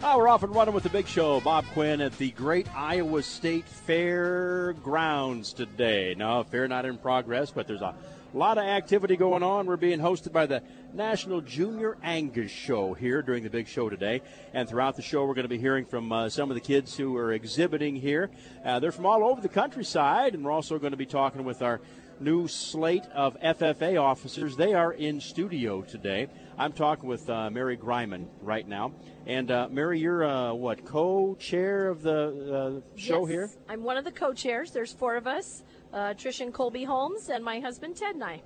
[0.00, 1.40] Oh, we're off and running with the big show.
[1.40, 6.14] Bob Quinn at the Great Iowa State Fairgrounds today.
[6.16, 7.96] Now, fair not in progress, but there's a
[8.32, 9.66] lot of activity going on.
[9.66, 10.62] We're being hosted by the
[10.94, 14.22] National Junior Angus Show here during the big show today.
[14.54, 16.96] And throughout the show, we're going to be hearing from uh, some of the kids
[16.96, 18.30] who are exhibiting here.
[18.64, 21.60] Uh, they're from all over the countryside, and we're also going to be talking with
[21.60, 21.80] our
[22.20, 24.56] new slate of FFA officers.
[24.56, 26.28] They are in studio today.
[26.58, 28.92] I'm talking with uh, Mary Greiman right now.
[29.26, 33.50] And uh, Mary, you're uh, what co-chair of the uh, show yes, here?
[33.68, 34.72] I'm one of the co-chairs.
[34.72, 38.42] There's four of us: uh, Trish and Colby Holmes, and my husband Ted and I.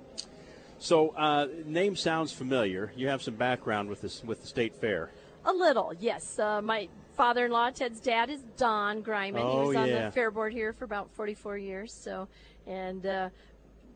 [0.79, 2.93] So, uh, name sounds familiar.
[2.97, 5.11] You have some background with this with the state fair.
[5.45, 6.39] A little, yes.
[6.39, 9.41] Uh, my father-in-law, Ted's dad, is Don Greiman.
[9.41, 10.07] Oh, he was on yeah.
[10.07, 11.93] the fair board here for about 44 years.
[11.93, 12.29] So,
[12.67, 13.29] and uh,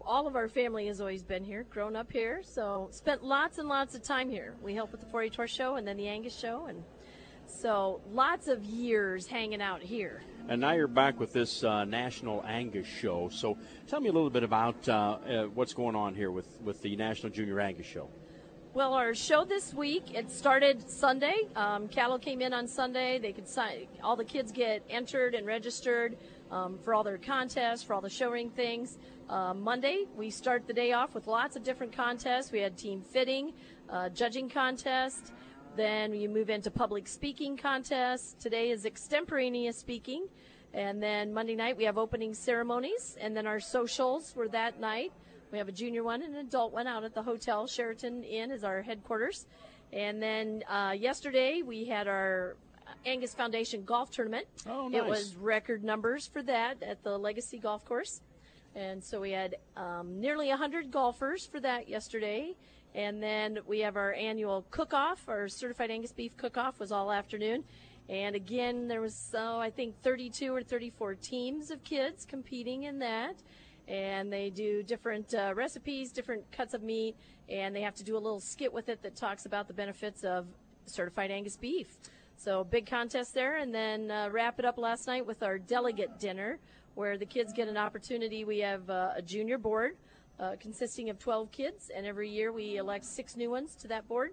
[0.07, 2.41] all of our family has always been here, grown up here.
[2.43, 4.55] So, spent lots and lots of time here.
[4.63, 6.83] We helped with the 4 Tour show and then the Angus show, and
[7.49, 10.23] so lots of years hanging out here.
[10.49, 13.29] And now you're back with this uh, National Angus Show.
[13.33, 16.81] So, tell me a little bit about uh, uh, what's going on here with, with
[16.83, 18.09] the National Junior Angus Show.
[18.77, 21.49] Well, our show this week it started Sunday.
[21.57, 23.19] Um, cattle came in on Sunday.
[23.19, 23.87] They could sign.
[24.05, 26.19] All the kids get entered and registered
[26.51, 28.99] um, for all their contests, for all the show ring things.
[29.29, 32.53] Uh, Monday we start the day off with lots of different contests.
[32.53, 33.53] We had team fitting,
[33.91, 35.33] uh, judging contest.
[35.77, 38.35] Then you move into public speaking contests.
[38.43, 40.29] Today is extemporaneous speaking.
[40.73, 43.17] And then Monday night we have opening ceremonies.
[43.21, 45.13] And then our socials were that night.
[45.51, 47.67] We have a junior one and an adult one out at the hotel.
[47.67, 49.47] Sheraton Inn is our headquarters.
[49.93, 52.57] And then uh, yesterday we had our
[53.05, 54.47] Angus Foundation golf tournament.
[54.69, 55.03] Oh, nice.
[55.03, 58.21] It was record numbers for that at the Legacy Golf Course.
[58.77, 62.55] And so we had um, nearly 100 golfers for that yesterday.
[62.95, 67.65] And then we have our annual cook-off, our certified Angus beef cook-off was all afternoon.
[68.09, 72.99] And again, there was, oh, I think 32 or 34 teams of kids competing in
[72.99, 73.37] that.
[73.89, 77.17] And they do different uh, recipes, different cuts of meat,
[77.49, 80.23] and they have to do a little skit with it that talks about the benefits
[80.23, 80.47] of
[80.87, 81.97] certified Angus beef.
[82.37, 86.19] So big contest there, and then uh, wrap it up last night with our delegate
[86.19, 86.59] dinner,
[86.97, 88.47] where the kids get an opportunity.
[88.47, 89.99] We have uh, a junior board
[90.41, 94.09] uh, consisting of 12 kids, and every year we elect six new ones to that
[94.09, 94.33] board.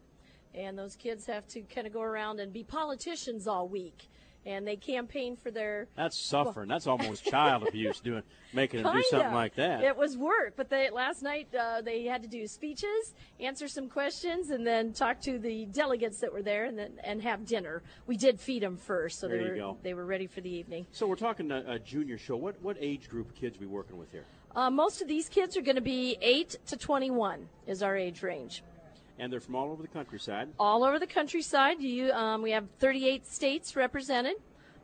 [0.55, 4.09] And those kids have to kind of go around and be politicians all week,
[4.45, 6.67] and they campaign for their That's suffering.
[6.67, 8.23] That's almost child abuse doing
[8.53, 9.83] making them do something like that.
[9.83, 13.89] It was work, but they last night uh, they had to do speeches, answer some
[13.89, 17.81] questions, and then talk to the delegates that were there, and then and have dinner.
[18.05, 19.77] We did feed them first, so There they were go.
[19.81, 20.85] they were ready for the evening.
[20.91, 22.35] So we're talking a, a junior show.
[22.35, 24.25] What what age group of kids we working with here?
[24.55, 28.21] Uh, most of these kids are going to be eight to twenty-one is our age
[28.21, 28.63] range.
[29.19, 30.49] And they're from all over the countryside.
[30.59, 31.79] all over the countryside.
[31.81, 34.35] You, um, we have 38 states represented.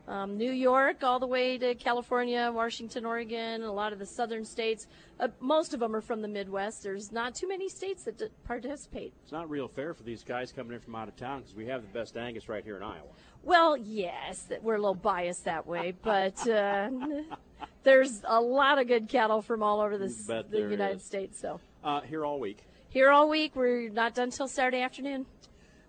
[0.07, 4.44] Um, New York, all the way to California, Washington, Oregon, a lot of the southern
[4.44, 4.88] states.
[5.19, 6.81] Uh, most of them are from the Midwest.
[6.81, 9.13] There's not too many states that d- participate.
[9.22, 11.67] It's not real fair for these guys coming in from out of town because we
[11.67, 13.06] have the best Angus right here in Iowa.
[13.44, 16.90] Well, yes, we're a little biased that way, but uh,
[17.84, 21.03] there's a lot of good cattle from all over this, the United is.
[21.03, 21.40] States.
[21.40, 22.63] So Uh, here all week.
[22.89, 23.55] Here all week.
[23.55, 25.25] We're not done till Saturday afternoon.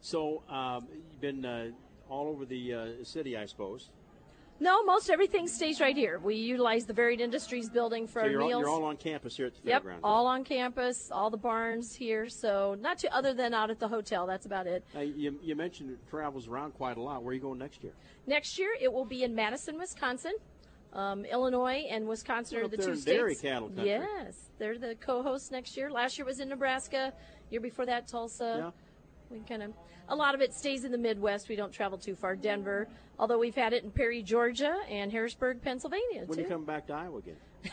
[0.00, 1.70] So um, you've been uh,
[2.08, 3.88] all over the uh, city, I suppose.
[4.62, 6.18] No, most everything stays right here.
[6.18, 8.60] We utilize the Varied Industries building for So our you're all, meals.
[8.60, 10.00] you're all on campus here at the Yep, fairgrounds.
[10.04, 12.28] all on campus, all the barns here.
[12.28, 14.26] So not too other than out at the hotel.
[14.26, 14.84] That's about it.
[14.94, 17.22] Uh, you, you mentioned it travels around quite a lot.
[17.22, 17.92] Where are you going next year?
[18.26, 20.32] Next year it will be in Madison, Wisconsin.
[20.92, 23.04] Um, Illinois and Wisconsin We're the two states.
[23.04, 23.86] dairy cattle country.
[23.90, 25.90] Yes, they're the co-hosts next year.
[25.90, 27.12] Last year was in Nebraska.
[27.50, 28.54] Year before that, Tulsa.
[28.58, 28.70] Yeah.
[29.30, 29.72] We kind of
[30.08, 31.48] a lot of it stays in the Midwest.
[31.48, 32.34] We don't travel too far.
[32.34, 32.88] Denver,
[33.18, 36.42] although we've had it in Perry, Georgia, and Harrisburg, Pennsylvania When too.
[36.42, 37.36] you come back to Iowa again?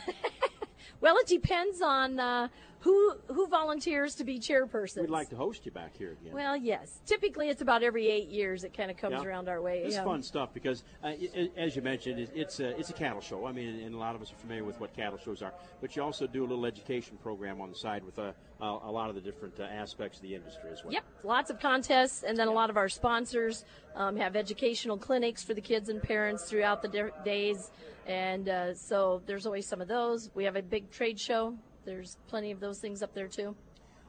[0.99, 2.47] Well, it depends on uh,
[2.79, 5.01] who who volunteers to be chairperson.
[5.01, 6.33] We'd like to host you back here again.
[6.33, 7.01] Well, yes.
[7.05, 9.23] Typically, it's about every eight years it kind of comes Yeah.
[9.27, 9.79] around our way.
[9.83, 10.03] It's yeah.
[10.03, 11.11] fun stuff because, uh,
[11.55, 13.45] as you mentioned, it- it's a, it's a cattle show.
[13.45, 15.53] I mean, and a lot of us are familiar with what cattle shows are.
[15.81, 18.91] But you also do a little education program on the side with uh, a, a
[18.91, 20.93] lot of the different uh, aspects of the industry as well.
[20.93, 23.65] Yep, lots of contests, and then a lot of our sponsors
[23.95, 27.69] um, have educational clinics for the kids and parents throughout the di- days,
[28.07, 30.31] and uh, so there's always some of those.
[30.33, 31.55] We have a big trade show.
[31.85, 33.55] There's plenty of those things up there too.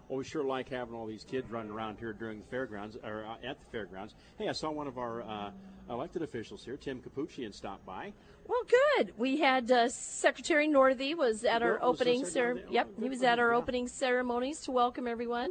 [0.08, 3.26] Well, we sure like having all these kids running around here during the fairgrounds or
[3.26, 4.14] uh, at the fairgrounds.
[4.38, 5.50] Hey, I saw one of our uh,
[5.90, 8.12] elected officials here, Tim Capuccian, stop by.
[8.46, 8.62] Well,
[8.96, 9.12] good.
[9.18, 12.66] We had uh, Secretary Northey was at our opening ceremony.
[12.70, 13.58] Yep, Oh, he was at our yeah.
[13.58, 15.50] opening ceremonies to welcome everyone,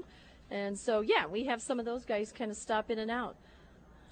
[0.50, 3.36] and so yeah, we have some of those guys kind of stop in and out.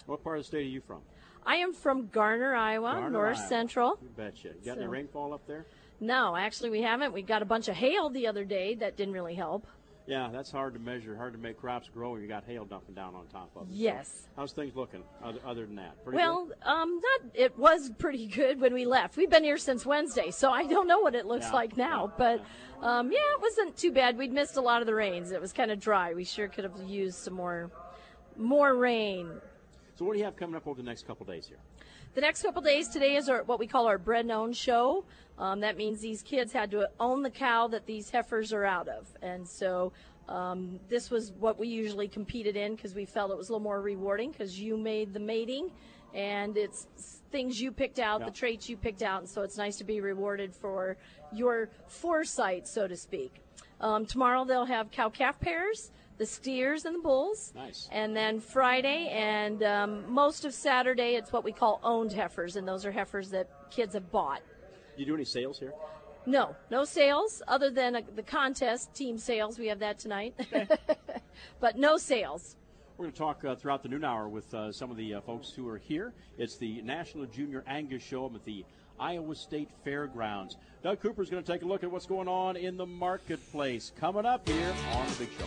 [0.06, 1.00] What part of the state are you from?
[1.46, 3.48] I am from Garner, Iowa, Garner, North Iowa.
[3.48, 4.00] Central.
[4.02, 4.50] You betcha.
[4.50, 5.66] You got any rainfall up there?
[6.00, 7.14] No, actually, we haven't.
[7.14, 8.76] We got a bunch of hail the other day.
[8.76, 9.68] That didn't really help.
[10.08, 12.94] Yeah, that's hard to measure, hard to make crops grow when you got hail dumping
[12.94, 13.72] down on top of it.
[13.74, 14.28] So Yes.
[14.36, 16.04] how's things looking other, other than that?
[16.04, 17.32] Pretty Well, um, not.
[17.34, 19.18] It was pretty good when we left.
[19.18, 22.12] We've been here since Wednesday, so I don't know what it looks Yeah, like now.
[22.20, 22.44] But
[22.82, 24.16] um, yeah, it wasn't too bad.
[24.16, 25.32] We'd missed a lot of the rains.
[25.32, 26.14] It was kind of dry.
[26.14, 27.72] We sure could have used some more,
[28.38, 29.32] more rain.
[29.98, 31.58] So what do you have coming up over the next couple days here?
[32.16, 35.06] The next couple days today is our, what we call our bred and own show.
[35.38, 38.88] Um, that means these kids had to own the cow that these heifers are out
[38.88, 39.92] of, and so
[40.30, 43.64] um, this was what we usually competed in because we felt it was a little
[43.64, 45.72] more rewarding because you made the mating,
[46.14, 46.88] and it's
[47.32, 48.28] things you picked out, Yeah.
[48.28, 50.96] the traits you picked out, and so it's nice to be rewarded for
[51.34, 53.42] your foresight, so to speak.
[53.82, 57.52] Um, tomorrow they'll have cow calf pairs, the steers and the bulls.
[57.56, 57.90] Nice.
[57.92, 62.68] And then Friday and um, most of Saturday, it's what we call owned heifers, and
[62.68, 64.42] those are heifers that kids have bought.
[64.98, 65.74] You do any sales here?
[66.26, 69.60] No, no sales other than uh the contest team sales.
[69.60, 70.34] We have that tonight,
[71.60, 72.56] but no sales.
[72.98, 75.22] We're going to talk uh, throughout the noon hour with uh, some of the uh,
[75.22, 76.14] folks who are here.
[76.38, 78.64] It's the National Junior Angus Show at the
[78.98, 80.56] Iowa State Fairgrounds.
[80.82, 83.92] Doug Cooper is going to take a look at what's going on in the marketplace.
[84.00, 85.46] Coming up here on the Big Show.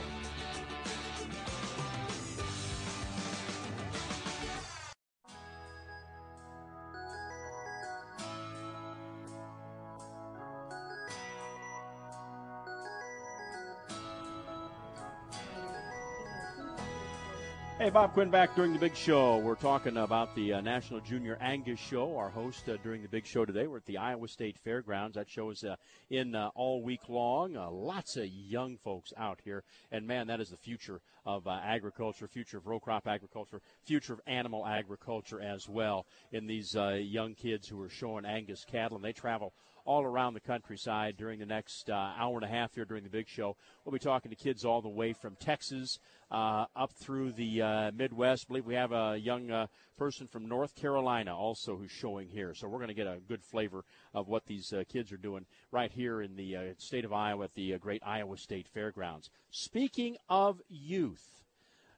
[17.89, 19.39] Hey, Bob Quinn back during the big show.
[19.39, 22.19] We're talking about the uh, National Junior Angus Show.
[22.19, 25.15] Our host uh, during the big show today, we're at the Iowa State Fairgrounds.
[25.15, 25.77] That show is uh,
[26.11, 27.57] in uh, all week long.
[27.57, 29.65] Uh, lots of young folks out here.
[29.91, 34.13] And man, that is the future of uh, agriculture, future of row crop agriculture, future
[34.13, 38.99] of animal agriculture as well in these young kids who are showing Angus cattle.
[38.99, 39.55] And they travel
[39.89, 43.09] all around the countryside during the next uh, hour and a half here during the
[43.09, 43.57] big show.
[43.85, 45.99] We'll be talking to kids all the way from Texas
[46.31, 48.45] uh, up through the uh, Midwest.
[48.45, 52.53] I believe we have a young uh, person from North Carolina also who's showing here.
[52.53, 53.83] So we're going to get a good flavor
[54.13, 57.45] of what these uh, kids are doing right here in the uh, state of Iowa
[57.45, 59.31] at the great Iowa State Fairgrounds.
[59.51, 61.41] Speaking of youth,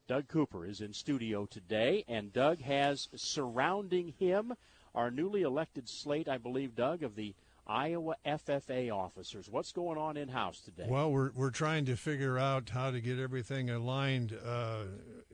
[0.06, 4.54] Doug Cooper is in studio today, and Doug has surrounding him
[4.94, 7.34] our newly elected slate, I believe, Doug, of the
[7.70, 9.48] Iowa FFA officers.
[9.48, 10.86] What's going on in house today?
[10.88, 14.82] Well, we're we're trying to figure out how to get everything aligned, uh,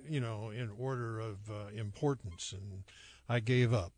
[0.06, 2.84] you know, in order of uh, importance, and
[3.28, 3.92] I gave up.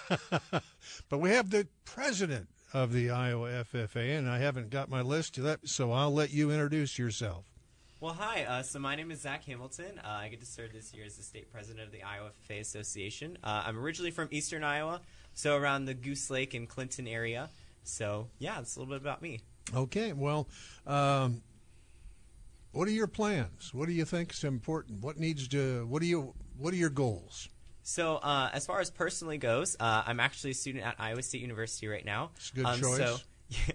[1.08, 5.36] but we have the president of the Iowa FFA, and I haven't got my list
[5.36, 7.44] yet, so I'll let you introduce yourself.
[7.98, 8.44] Well, hi.
[8.44, 9.98] Uh, so my name is Zach Hamilton.
[10.04, 12.60] Uh, I get to serve this year as the state president of the Iowa FFA
[12.60, 13.38] Association.
[13.42, 15.00] Uh, I'm originally from Eastern Iowa,
[15.36, 17.50] so around the Goose Lake and Clinton area.
[17.84, 19.40] So yeah, that's a little bit about me.
[19.74, 20.48] Okay, well,
[20.86, 21.42] um,
[22.72, 23.72] what are your plans?
[23.72, 25.02] What do you think is important?
[25.02, 25.86] What needs to?
[25.86, 26.34] What do you?
[26.58, 27.48] What are your goals?
[27.82, 31.42] So uh, as far as personally goes, uh, I'm actually a student at Iowa State
[31.42, 32.30] University right now.
[32.36, 32.96] It's a good um, choice.
[32.96, 33.16] So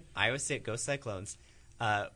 [0.16, 1.38] Iowa State Go Cyclones.
[1.80, 2.06] Uh,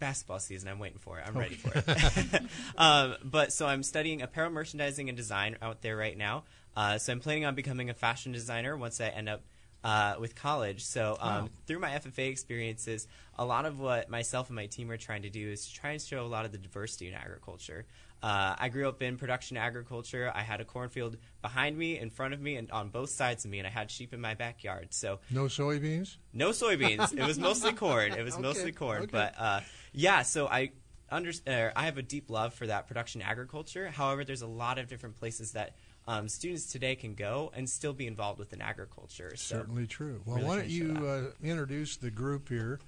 [0.00, 0.68] basketball season.
[0.68, 1.24] I'm waiting for it.
[1.26, 2.42] I'm ready for it.
[2.76, 6.44] um, but so I'm studying apparel merchandising and design out there right now.
[6.76, 9.42] Uh, so I'm planning on becoming a fashion designer once I end up
[9.84, 10.84] uh, with college.
[10.84, 11.48] So um, Wow.
[11.66, 13.06] through my FFA experiences,
[13.38, 16.00] a lot of what myself and my team are trying to do is try and
[16.00, 17.84] show a lot of the diversity in agriculture.
[18.22, 20.32] Uh, I grew up in production agriculture.
[20.34, 23.50] I had a cornfield behind me, in front of me, and on both sides of
[23.50, 24.94] me, and I had sheep in my backyard.
[24.94, 26.16] So No soybeans.
[26.32, 27.12] no soybeans.
[27.12, 28.12] it was mostly corn.
[28.14, 29.02] It was Okay, mostly corn.
[29.02, 29.10] okay.
[29.12, 29.60] But uh,
[29.92, 30.72] yeah, so I
[31.10, 33.88] under, uh, I have a deep love for that production agriculture.
[33.90, 37.92] However, there's a lot of different places that um, students today can go and still
[37.92, 39.32] be involved with within agriculture.
[39.36, 40.20] So Certainly true.
[40.26, 42.78] Well, really why don't you uh, introduce the group here,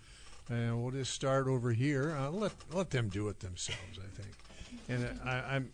[0.50, 2.16] and we'll just start over here.
[2.18, 4.35] Uh, let let them do it themselves, I think.
[4.88, 5.73] And uh, I, I'm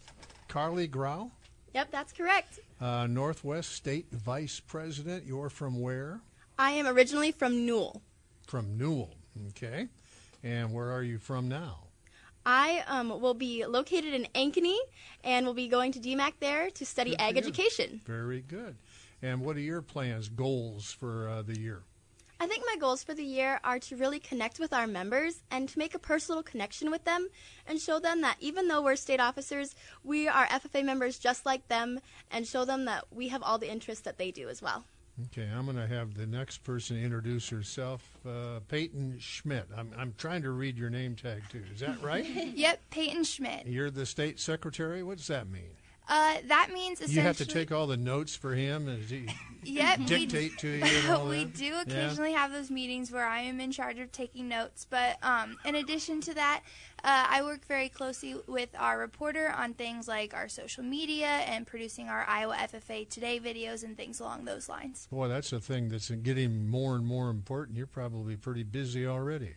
[0.49, 1.30] Carly Grau,
[1.75, 2.61] Yep, that's correct.
[2.80, 5.25] uh, Northwest State Vice President.
[5.26, 6.20] You're from where?
[6.58, 8.02] I am originally from Newell.
[8.46, 9.14] From Newell.
[9.49, 9.88] Okay.
[10.44, 11.78] And where are you from now?
[12.44, 14.78] I um, will be located in Ankeny
[15.22, 18.00] and will be going to DMACC there to study Good ag education.
[18.04, 18.76] Very good.
[19.22, 21.82] And what are your plans, goals for uh, the year?
[22.40, 25.68] I think my goals for the year are to really connect with our members and
[25.68, 27.28] to make a personal connection with them
[27.68, 31.68] and show them that even though we're state officers, we are FFA members just like
[31.68, 32.00] them
[32.32, 34.82] and show them that we have all the interests that they do as well.
[35.26, 39.66] Okay, I'm going to have the next person introduce herself, uh, Peyton Schmidt.
[39.76, 41.62] I'm, I'm trying to read your name tag too.
[41.73, 42.25] Is that right?
[42.54, 43.66] Yep, Peyton Schmidt.
[43.66, 45.02] You're the state secretary.
[45.02, 45.71] What does that mean?
[46.09, 47.16] Uh, that means essentially.
[47.16, 49.02] You have to take all the notes for him and
[49.64, 50.80] Yep, we dictate to you
[51.28, 51.54] we that?
[51.54, 51.82] do Yeah?
[51.82, 55.76] occasionally have those meetings where I am in charge of taking notes, but um, in
[55.76, 56.62] addition to that,
[57.04, 61.64] uh, I work very closely with our reporter on things like our social media and
[61.64, 65.06] producing our Iowa FFA Today videos and things along those lines.
[65.12, 67.78] Boy, that's a thing that's getting more and more important.
[67.78, 69.54] You're probably pretty busy already.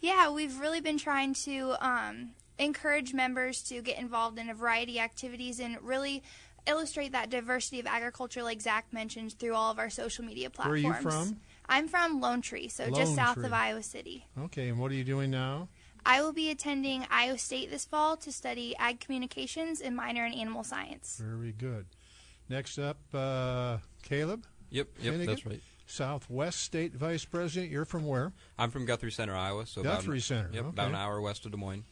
[0.00, 4.98] Yeah, we've really been trying to um, encourage members to get involved in a variety
[4.98, 6.22] of activities and really
[6.66, 10.82] illustrate that diversity of agriculture, like Zach mentioned, through all of our social media platforms.
[10.82, 11.30] Where are platforms.
[11.30, 11.40] you from?
[11.68, 13.46] I'm from Lone Tree, so Lone just south Tree.
[13.46, 14.26] of Iowa City.
[14.44, 15.68] Okay, and what are you doing now?
[16.06, 20.34] I will be attending Iowa State this fall to study ag communications and minor in
[20.34, 21.20] animal science.
[21.22, 21.86] Very good.
[22.48, 24.44] Next up, uh, Caleb.
[24.70, 25.26] Yep, yep, Finnegan?
[25.26, 25.62] that's right.
[25.86, 27.70] Southwest State Vice President.
[27.70, 28.32] You're from where?
[28.58, 29.66] I'm from Guthrie Center, Iowa.
[29.66, 30.68] So Guthrie about, Center, Yep, okay.
[30.70, 31.84] about an hour west of Des Moines.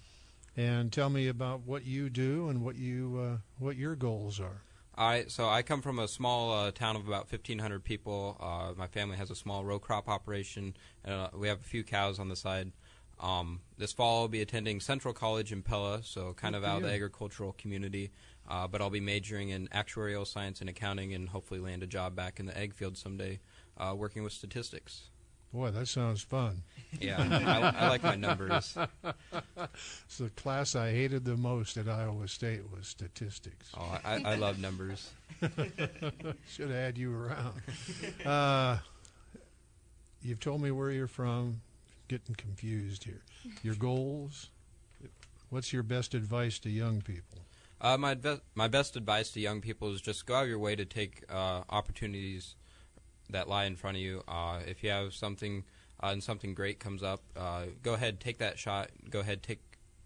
[0.56, 4.62] And tell me about what you do and what you uh, what your goals are.
[4.94, 8.36] I so I come from a small uh, town of about 1,500 people.
[8.38, 10.74] Uh, my family has a small row crop operation.
[11.06, 12.72] Uh, we have a few cows on the side.
[13.18, 16.76] Um, this fall, I'll be attending Central College in Pella, so kind of Good out
[16.78, 18.10] of the agricultural community.
[18.48, 22.16] Uh, but I'll be majoring in actuarial science and accounting, and hopefully land a job
[22.16, 23.38] back in the egg field someday,
[23.78, 25.10] uh, working with statistics.
[25.52, 26.62] Boy, that sounds fun.
[26.98, 28.76] Yeah, I, I like my numbers.
[30.04, 33.70] It's the class I hated the most at Iowa State was statistics.
[33.76, 35.10] Oh, I, I love numbers.
[35.40, 37.62] Should have had you around.
[38.24, 38.78] Uh,
[40.22, 41.60] you've told me where you're from.
[42.08, 43.22] Getting confused here.
[43.62, 44.50] Your goals.
[45.48, 47.38] What's your best advice to young people?
[47.80, 48.16] Uh, my
[48.54, 51.24] my best advice to young people is just go out of your way to take
[51.30, 52.54] uh, opportunities
[53.32, 54.22] that lie in front of you.
[54.28, 55.64] Uh, if you have something
[56.02, 58.90] uh, and something great comes up, uh, go ahead, take that shot.
[59.10, 59.60] Go ahead, take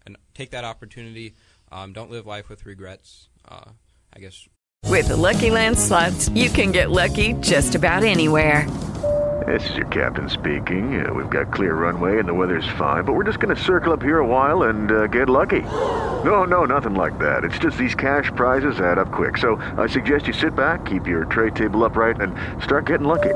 [0.05, 1.35] and take that opportunity.
[1.71, 3.29] Um, don't live life with regrets.
[3.47, 3.71] Uh,
[4.13, 4.47] I guess
[4.85, 8.67] With the Lucky Land slots, you can get lucky just about anywhere.
[9.45, 11.05] This is your captain speaking.
[11.05, 13.93] Uh, we've got clear runway and the weather's fine, but we're just going to circle
[13.93, 15.61] up here a while and uh, get lucky.
[16.23, 17.43] No, no, nothing like that.
[17.43, 19.37] It's just these cash prizes add up quick.
[19.37, 22.33] So I suggest you sit back, keep your tray table upright, and
[22.63, 23.35] start getting lucky.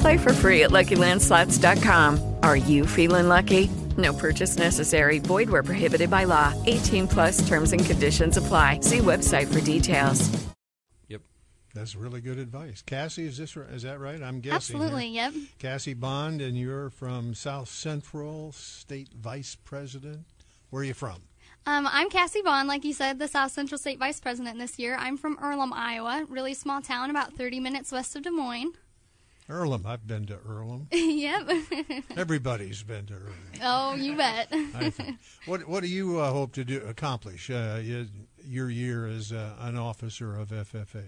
[0.00, 2.36] Play for free at LuckyLandSlots.com.
[2.42, 3.68] Are you feeling lucky?
[3.96, 5.18] No purchase necessary.
[5.18, 6.54] Void where prohibited by law.
[6.66, 8.80] 18 plus terms and conditions apply.
[8.80, 10.28] See website for details.
[11.08, 11.22] Yep.
[11.74, 12.82] That's really good advice.
[12.82, 14.22] Cassie, is this is that right?
[14.22, 14.76] I'm guessing.
[14.76, 15.30] Absolutely, here.
[15.30, 15.34] yep.
[15.58, 20.24] Cassie Bond, and you're from South Central State Vice President.
[20.70, 21.22] Where are you from?
[21.66, 24.96] Um, I'm Cassie Vaughn, like you said, the South Central State Vice President this year.
[24.98, 28.74] I'm from Earlham, Iowa, really small town, about 30 minutes west of Des Moines.
[29.48, 29.84] Earlham.
[29.86, 30.88] I've been to Earlham.
[30.92, 31.48] yep.
[32.16, 33.34] Everybody's been to Earlham.
[33.62, 34.52] oh, you bet.
[35.46, 37.80] What What do you uh, hope to do accomplish uh,
[38.42, 41.04] your year as uh, an officer of FFA?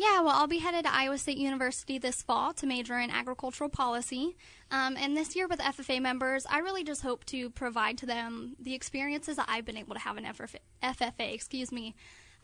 [0.00, 3.68] Yeah, well, I'll be headed to Iowa State University this fall to major in agricultural
[3.68, 4.34] policy.
[4.70, 8.56] Um, and this year with FFA members, I really just hope to provide to them
[8.58, 10.56] the experiences that I've been able to have in FFA.
[10.82, 11.94] FFA excuse me.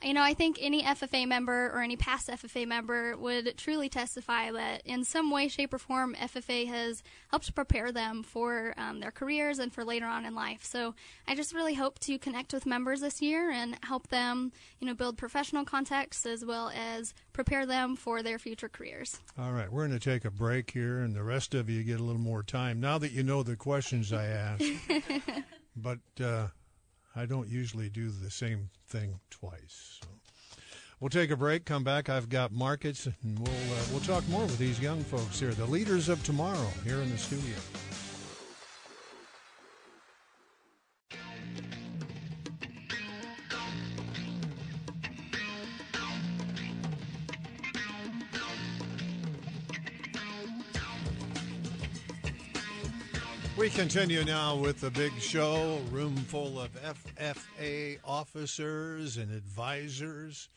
[0.02, 4.50] You know, I think any FFA member or any past FFA member would truly testify
[4.52, 9.10] that in some way, shape, or form, FFA has helped prepare them for um, their
[9.10, 10.64] careers and for later on in life.
[10.64, 10.94] So
[11.26, 14.94] I just really hope to connect with members this year and help them, you know,
[14.94, 19.18] build professional contacts as well as prepare them for their future careers.
[19.38, 22.00] All right, we're going to take a break here, and the rest of you get
[22.00, 24.64] a little more time now that you know the questions I asked.
[25.76, 26.48] but uh,
[27.16, 30.00] I don't usually do the same thing twice.
[30.02, 30.08] So.
[31.00, 31.64] We'll take a break.
[31.64, 32.08] Come back.
[32.08, 35.66] I've got markets, and we'll uh, we'll talk more with these young folks here, the
[35.66, 37.56] leaders of tomorrow, here in the studio.
[53.66, 60.48] We continue now with the big show, room full of FFA officers and advisors,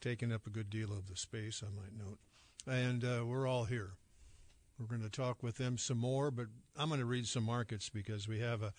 [0.00, 2.18] taking up a good deal of the space, I might note.
[2.66, 3.90] And uh, we're all here.
[4.78, 7.90] We're going to talk with them some more, but I'm going to read some markets
[7.90, 8.72] because we have a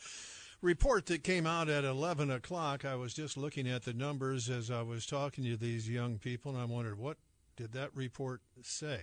[0.64, 2.86] report that came out at 11 o'clock.
[2.86, 6.54] I was just looking at the numbers as I was talking to these young people,
[6.54, 7.18] and I wondered, what
[7.56, 9.02] did that report say?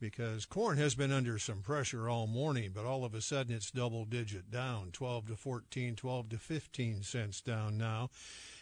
[0.00, 3.70] Because corn has been under some pressure all morning, but all of a sudden it's
[3.70, 8.10] double digit down, 12 to 14, 12 to 15 cents down now.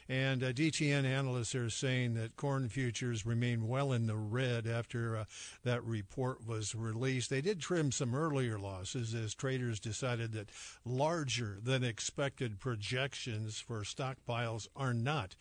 [0.09, 5.17] And uh, DTN analysts are saying that corn futures remain well in the red after
[5.17, 5.25] uh,
[5.62, 7.31] that report was released.
[7.31, 10.50] They did trim some earlier losses as traders decided that
[10.85, 15.37] larger than expected projections for stockpiles are not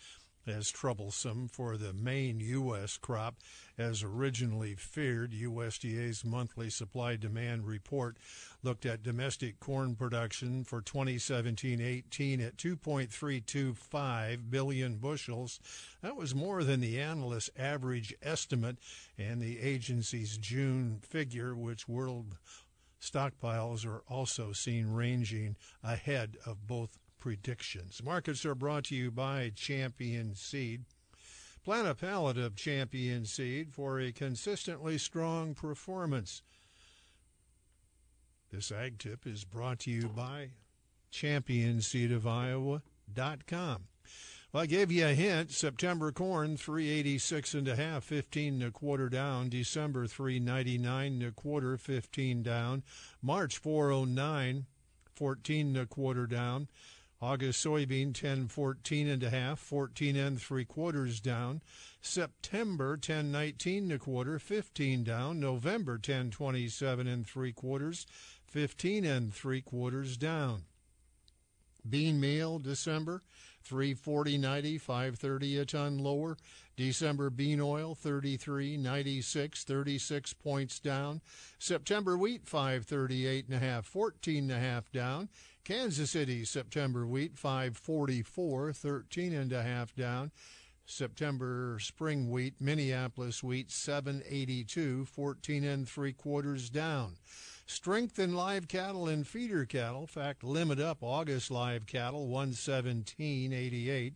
[0.48, 2.98] as troublesome for the main U.S.
[2.98, 3.36] crop
[3.78, 5.32] as originally feared.
[5.32, 8.18] USDA's monthly supply demand report
[8.62, 15.60] looked at domestic corn production for 2017 18 at 2.325 billion bushels.
[16.02, 18.78] That was more than the analysts' average estimate
[19.18, 22.38] and the agency's June figure, which world
[23.04, 28.04] stockpiles are also seen ranging ahead of both predictions.
[28.04, 30.84] Markets are brought to you by Champion Seed.
[31.64, 36.42] Plant a pallet of Champion Seed for a consistently strong performance.
[38.52, 40.50] This ag tip is brought to you by
[41.14, 43.84] championseedofiowa.com.
[44.52, 45.52] Well, I gave you a hint.
[45.52, 49.48] September corn 386 and a half, 15 and a quarter down.
[49.48, 52.84] December 399 and a quarter, 15 down.
[53.22, 54.66] March 409,
[55.16, 56.68] 14 and a quarter down.
[57.24, 61.62] August soybean 1014 and a half, 14 and three quarters down.
[62.02, 65.40] September 1019 and a quarter, 15 down.
[65.40, 68.06] November 1027 and three quarters,
[68.48, 70.64] 15 and three quarters down.
[71.90, 73.22] Bean meal December
[73.70, 76.36] 340.90, 530 a ton lower.
[76.76, 81.22] December bean oil 33.96, 36 points down.
[81.58, 85.30] September wheat 538 and a half, 14 and a half down.
[85.64, 90.30] Kansas City September wheat 544, 13 and a half down.
[90.86, 97.16] September spring wheat, Minneapolis wheat 782, 14 and three quarters down.
[97.66, 100.06] Strength in live cattle and feeder cattle.
[100.06, 104.16] Fact, limit up August live cattle 117.88.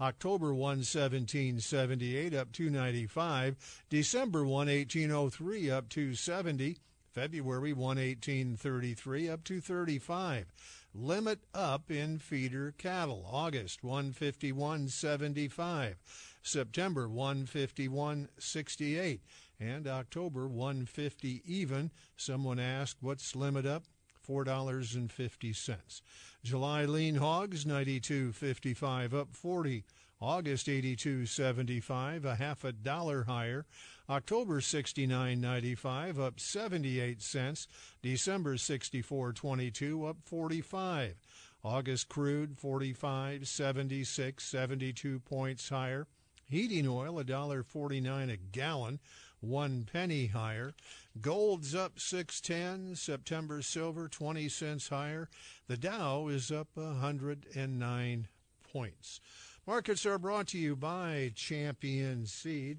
[0.00, 3.82] October 117.78 up 295.
[3.90, 6.78] December 118.03 up 270.
[7.12, 10.52] February 118.33 up to 35
[10.96, 13.28] limit up in feeder cattle.
[13.30, 15.94] August 151.75,
[16.42, 19.20] September 151.68,
[19.60, 21.90] and October 150 even.
[22.16, 23.84] Someone asked what's limit up?
[24.26, 26.00] $4.50.
[26.42, 29.84] July lean hogs 92.55 up 40.
[30.20, 33.66] August 82.75, a half a dollar higher.
[34.08, 37.66] October 69.95 up 78 cents.
[38.02, 41.16] December 64.22 up 45.
[41.64, 46.06] August crude 45 76 72 points higher.
[46.48, 49.00] Heating oil $1.49 a gallon,
[49.40, 50.74] 1 penny higher.
[51.20, 55.28] Gold's up 610, September silver 20 cents higher.
[55.66, 58.28] The Dow is up 109
[58.62, 59.20] points.
[59.66, 62.78] Markets are brought to you by Champion Seed.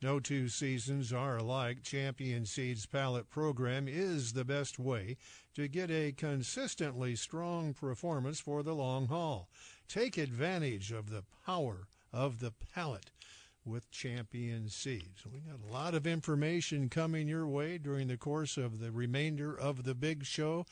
[0.00, 1.82] No two seasons are alike.
[1.82, 5.16] Champion Seeds pallet program is the best way
[5.54, 9.48] to get a consistently strong performance for the long haul.
[9.88, 13.10] Take advantage of the power of the pallet
[13.64, 15.24] with Champion Seeds.
[15.26, 19.52] We got a lot of information coming your way during the course of the remainder
[19.58, 20.64] of the big show.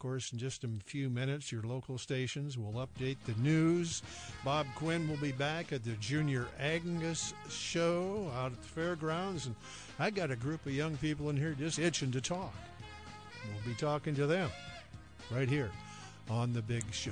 [0.00, 4.02] Course, in just a few minutes, your local stations will update the news.
[4.42, 9.54] Bob Quinn will be back at the Junior Angus show out at the fairgrounds, and
[9.98, 12.54] I got a group of young people in here just itching to talk.
[13.44, 14.48] We'll be talking to them
[15.30, 15.70] right here
[16.30, 17.10] on the big show.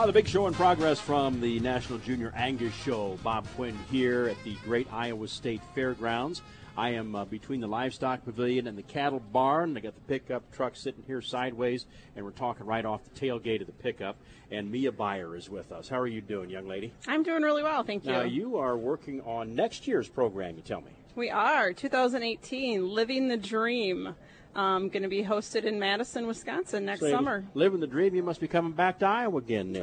[0.00, 3.18] Ah, the big show in progress from the National Junior Angus Show.
[3.22, 6.40] Bob Quinn here at the Great Iowa State Fairgrounds.
[6.74, 9.76] I am uh, between the livestock pavilion and the cattle barn.
[9.76, 11.84] I got the pickup truck sitting here sideways,
[12.16, 14.16] and we're talking right off the tailgate of the pickup.
[14.50, 15.86] And Mia Beyer is with us.
[15.86, 16.94] How are you doing, young lady?
[17.06, 18.12] I'm doing really well, thank you.
[18.12, 20.56] Now you are working on next year's program.
[20.56, 20.92] You tell me.
[21.14, 24.14] We are 2018, living the dream.
[24.54, 27.44] Um, going to be hosted in Madison, Wisconsin next So summer.
[27.54, 28.14] Living the dream.
[28.16, 29.76] You must be coming back to Iowa again.
[29.76, 29.82] Huh?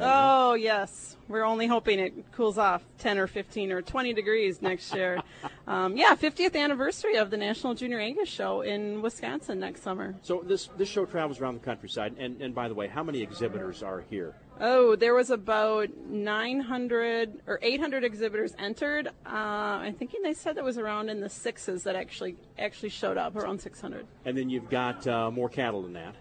[0.50, 4.94] Oh yes, we're only hoping it cools off 10 or 15 or 20 degrees next
[4.94, 5.22] year.
[5.66, 10.14] um, yeah, 50th anniversary of the National Junior Angus Show in Wisconsin next summer.
[10.22, 12.16] So this this show travels around the countryside.
[12.18, 14.34] And and by the way, how many exhibitors are here?
[14.60, 19.08] Oh, there was about 900 or 800 exhibitors entered.
[19.24, 23.16] Uh, I'm thinking they said that was around in the sixes that actually actually showed
[23.16, 24.06] up, around 600.
[24.24, 26.14] And then you've got uh, more cattle than that.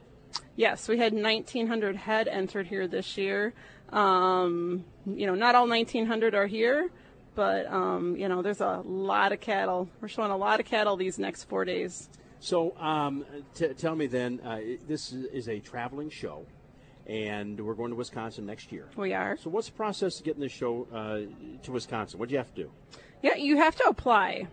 [0.56, 3.54] Yes, we had 1,900 head entered here this year.
[3.90, 6.90] Um, you know, not all 1,900 are here,
[7.36, 9.90] but um, you know, there's a lot of cattle.
[10.02, 12.10] We're showing a lot of cattle these next four days.
[12.40, 16.46] So um, t- tell me then, uh, this is- is a traveling show,
[17.08, 18.88] and we're going to Wisconsin next year.
[18.96, 19.38] We are.
[19.38, 22.20] So what's the process of getting this show uh, to Wisconsin?
[22.20, 22.72] What do you have to do?
[23.24, 24.48] Yeah, you have to apply.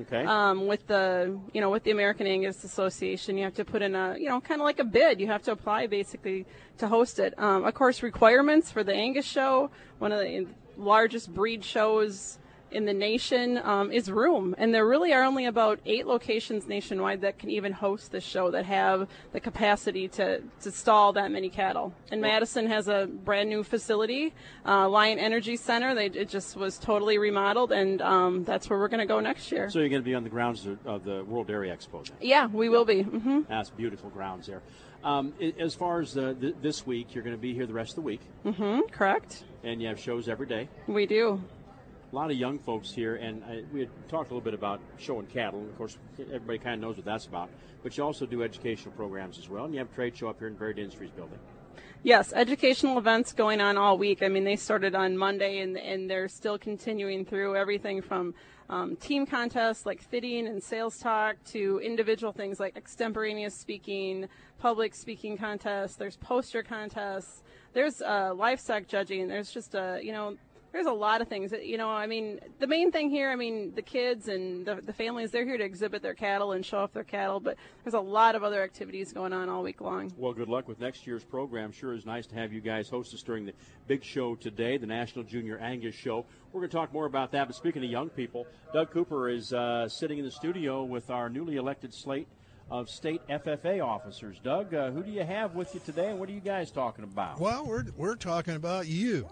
[0.00, 0.24] Okay.
[0.24, 3.94] Um, with the you know with the American Angus Association, you have to put in
[3.94, 5.20] a you know kind of like a bid.
[5.20, 6.46] You have to apply basically
[6.78, 7.38] to host it.
[7.38, 10.46] Um, of course, requirements for the Angus Show, one of the
[10.78, 12.38] largest breed shows
[12.72, 17.20] in the nation, um, is room, and there really are only about eight locations nationwide
[17.20, 21.48] that can even host this show that have the capacity to to stall that many
[21.48, 21.92] cattle.
[22.10, 24.32] And Madison has a brand new facility,
[24.64, 25.94] uh, Alliant Energy Center.
[25.94, 29.52] They it just was totally remodeled, and um, that's where we're going to go next
[29.52, 29.70] year.
[29.70, 32.04] So you're going to be on the grounds of, the World Dairy Expo.
[32.06, 32.16] Then.
[32.20, 33.02] Yeah, we will be.
[33.02, 34.62] hmm That's beautiful grounds there.
[35.04, 37.90] Um, as far as the, th- this week, you're going to be here the rest
[37.90, 39.42] of the week, hmm Correct.
[39.64, 40.68] and you have shows every day.
[40.86, 41.42] We do.
[42.12, 44.80] A lot of young folks here, and I, we had talked a little bit about
[44.98, 45.62] showing cattle.
[45.62, 47.48] Of course, everybody kind of knows what that's about.
[47.82, 50.38] But you also do educational programs as well, and you have a trade show up
[50.38, 51.38] here in Varied Industries building.
[52.02, 54.22] Yes, educational events going on all week.
[54.22, 58.34] I mean, they started on Monday and, and they're still continuing through everything from
[58.68, 64.94] um, team contests like fitting and sales talk to individual things like extemporaneous speaking, public
[64.94, 65.96] speaking contests.
[65.96, 67.42] There's poster contests.
[67.72, 69.28] There's uh, livestock judging.
[69.28, 70.36] There's just a, you know,
[70.72, 73.36] there's a lot of things that, you know, I mean, the main thing here, I
[73.36, 76.78] mean, the kids and the, the families, they're here to exhibit their cattle and show
[76.78, 80.10] off their cattle, but there's a lot of other activities going on all week long.
[80.16, 81.72] Well, good luck with next year's program.
[81.72, 83.52] Sure is nice to have you guys host us during the
[83.86, 86.24] big show today, the National Junior Angus Show.
[86.52, 87.48] We're going to talk more about that.
[87.48, 91.28] But speaking of young people, Doug Cooper is uh, sitting in the studio with our
[91.28, 92.28] newly elected slate
[92.70, 94.38] of state FFA officers.
[94.42, 97.04] Doug, uh, who do you have with you today, and what are you guys talking
[97.04, 97.38] about?
[97.38, 99.28] Well, we're we're talking about you.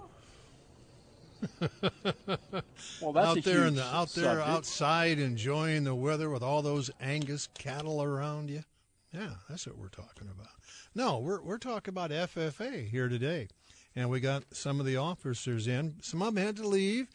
[3.00, 4.48] Well, that's out there in the out there subject.
[4.48, 8.62] outside enjoying the weather with all those Angus cattle around you.
[9.12, 10.48] Yeah, that's what we're talking about.
[10.94, 13.48] No, we're we're talking about FFA here today,
[13.94, 15.96] and we got some of the officers in.
[16.00, 17.08] Some of them had to leave,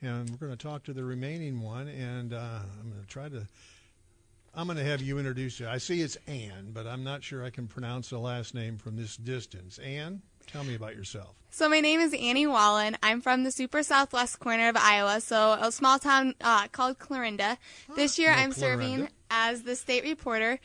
[0.00, 1.88] and we're going to talk to the remaining one.
[1.88, 3.46] And uh, I'm going to try to.
[4.54, 5.68] I'm going to have you introduce you.
[5.68, 8.96] I see it's Ann, but I'm not sure I can pronounce the last name from
[8.96, 9.78] this distance.
[9.78, 11.34] Ann, tell me about yourself.
[11.50, 12.96] So my name is Annie Wallen.
[13.02, 17.58] I'm from the super southwest corner of Iowa, so a small town uh, called Clarinda.
[17.94, 20.58] This year I'm serving as the state reporter.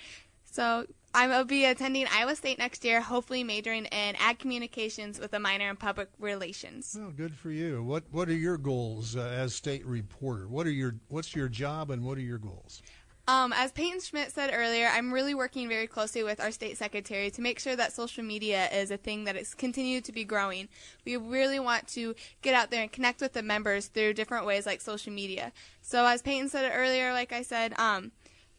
[0.49, 5.33] So I will be attending Iowa State next year, hopefully majoring in ag communications with
[5.33, 6.95] a minor in public relations.
[6.99, 7.83] Well, good for you.
[7.83, 10.47] What What are your goals uh, as state reporter?
[10.47, 12.81] What are your What's your job and what are your goals?
[13.29, 17.29] Um, as Peyton Schmidt said earlier, I'm really working very closely with our state secretary
[17.31, 20.69] to make sure that social media is a thing that is continued to be growing.
[21.05, 24.65] We really want to get out there and connect with the members through different ways
[24.65, 25.51] like social media.
[25.81, 28.13] So as Peyton said earlier, like I said, um,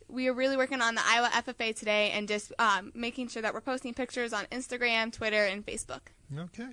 [0.07, 3.54] we are really working on the Iowa FFA today and just um, making sure that
[3.54, 6.00] we're posting pictures on Instagram, Twitter, and Facebook.
[6.37, 6.68] Okay.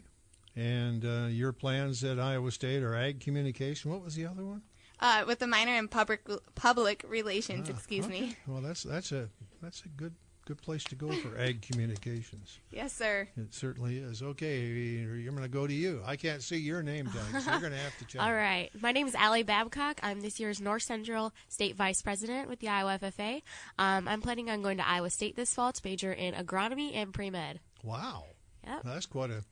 [0.57, 3.89] And uh, your plans at Iowa State are ag communication.
[3.89, 4.63] What was the other one?
[4.99, 6.21] Uh, with the minor in public
[6.55, 8.35] public relations, Ah, excuse me.
[8.47, 9.29] Well, that's that's a
[9.61, 10.13] that's a good
[10.45, 12.59] good place to go for ag communications.
[12.71, 13.27] Yes, sir.
[13.35, 14.21] It certainly is.
[14.21, 16.01] Okay, I'm going to go to you.
[16.05, 18.21] I can't see your name tag, so you're going to have to check.
[18.23, 18.69] All right.
[18.79, 19.99] My name is Allie Babcock.
[20.03, 23.41] I'm this year's North Central State Vice President with the Iowa FFA.
[23.79, 27.11] Um, I'm planning on going to Iowa State this fall to major in agronomy and
[27.11, 27.59] pre med.
[27.83, 28.25] Wow.
[28.67, 28.81] Yep.
[28.83, 29.43] That's quite a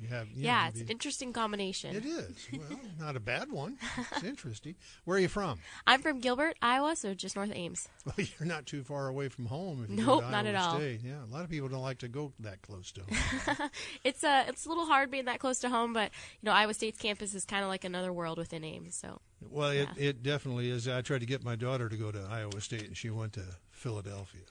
[0.00, 1.94] You have, you yeah, know, it's an interesting combination.
[1.94, 2.48] It is.
[2.68, 3.78] Well, not a bad one.
[4.12, 4.74] It's interesting.
[5.04, 5.58] Where are you from?
[5.86, 7.88] I'm from Gilbert, Iowa, so just north of Ames.
[8.04, 9.84] Well, you're not too far away from home.
[9.84, 10.76] If you Nope, not at all.
[10.76, 11.00] State.
[11.04, 13.70] Yeah, a lot of people don't like to go that close to home.
[14.04, 16.74] It's uh, it's a little hard being that close to home, but you know, Iowa
[16.74, 18.94] State's campus is kind of like another world within Ames.
[18.94, 20.86] So well, it, it definitely is.
[20.88, 23.44] I tried to get my daughter to go to Iowa State, and she went to
[23.70, 24.42] Philadelphia.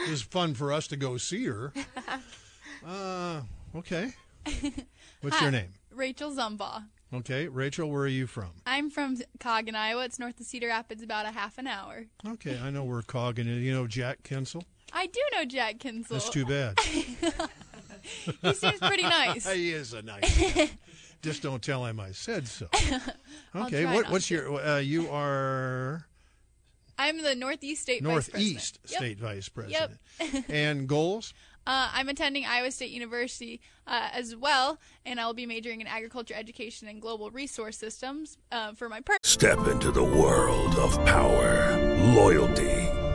[0.00, 1.72] It was fun for us to go see her.
[2.86, 3.40] Uh,
[3.74, 4.12] okay.
[5.20, 5.70] What's Hi, your name?
[5.92, 6.84] Rachel Zumbaugh.
[7.12, 8.50] Okay, Rachel, where are you from?
[8.66, 10.04] I'm from Coggon, Iowa.
[10.04, 12.04] It's north of Cedar Rapids, about a half an hour.
[12.26, 13.62] Okay, I know where Coggon is.
[13.62, 14.62] You know Jack Kinsel?
[14.92, 16.14] I do know Jack Kinsel.
[16.14, 16.78] That's too bad.
[16.80, 19.50] he seems pretty nice.
[19.50, 20.70] he is a nice guy.
[21.22, 22.68] Just don't tell him I said so.
[23.56, 24.34] Okay, what, what's to.
[24.34, 24.60] your?
[24.60, 26.06] Uh, you are
[26.98, 28.90] I'm the Northeast State Vice Northeast President.
[28.90, 28.98] Yep.
[28.98, 29.92] State Vice President.
[30.20, 30.44] Yep.
[30.48, 31.32] and goals?
[31.66, 36.32] Uh, I'm attending Iowa State University uh, as well, and I'll be majoring in agriculture
[36.34, 41.76] education and global resource systems uh, for my per- Step into the world of power,
[42.14, 42.77] loyalty,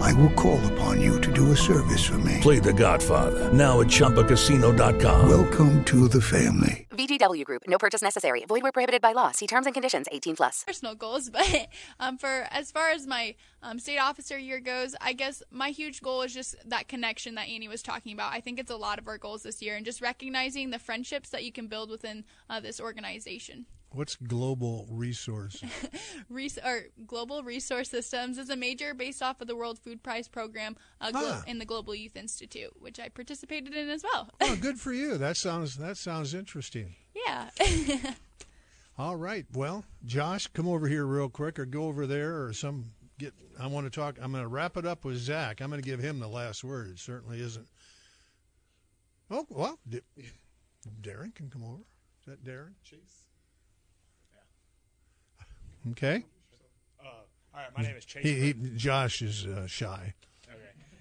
[0.00, 2.38] I will call upon you to do a service for me.
[2.40, 5.28] Play The Godfather now at ChumbaCasino.com.
[5.28, 6.86] Welcome to the family.
[6.90, 7.62] VGW Group.
[7.66, 8.44] No purchase necessary.
[8.44, 9.32] Void where prohibited by law.
[9.32, 10.06] See terms and conditions.
[10.12, 10.64] 18 plus.
[10.66, 11.68] personal goals, but
[12.00, 16.00] um, for as far as my um, state officer year goes, I guess my huge
[16.02, 18.32] goal is just that connection that Annie was talking about.
[18.32, 21.30] I think it's a lot of our goals this year, and just recognizing the friendships
[21.30, 23.66] that you can build within uh, this organization.
[23.94, 25.62] What's global resource?
[26.28, 30.26] Res- or Global Resource Systems is a major based off of the World Food Prize
[30.28, 31.44] program uh, glo- Ah.
[31.46, 34.30] in the Global Youth Institute, which I participated in as well.
[34.40, 35.16] oh, good for you.
[35.16, 36.94] That sounds that sounds interesting.
[37.26, 37.50] yeah.
[38.98, 39.46] All right.
[39.52, 43.32] Well, Josh, come over here real quick, or go over there, or some get.
[43.60, 44.18] I want to talk.
[44.20, 45.60] I'm going to wrap it up with Zach.
[45.60, 46.90] I'm going to give him the last word.
[46.90, 47.66] It certainly isn't.
[49.30, 50.00] Oh well, D-
[51.00, 51.82] Darren can come over.
[52.20, 52.74] Is that Darren?
[52.84, 53.23] Chase.
[55.92, 56.24] Okay.
[57.00, 58.22] Uh, all right, my name is Chase.
[58.24, 60.14] He, he Josh is uh, shy.
[60.48, 60.58] Okay.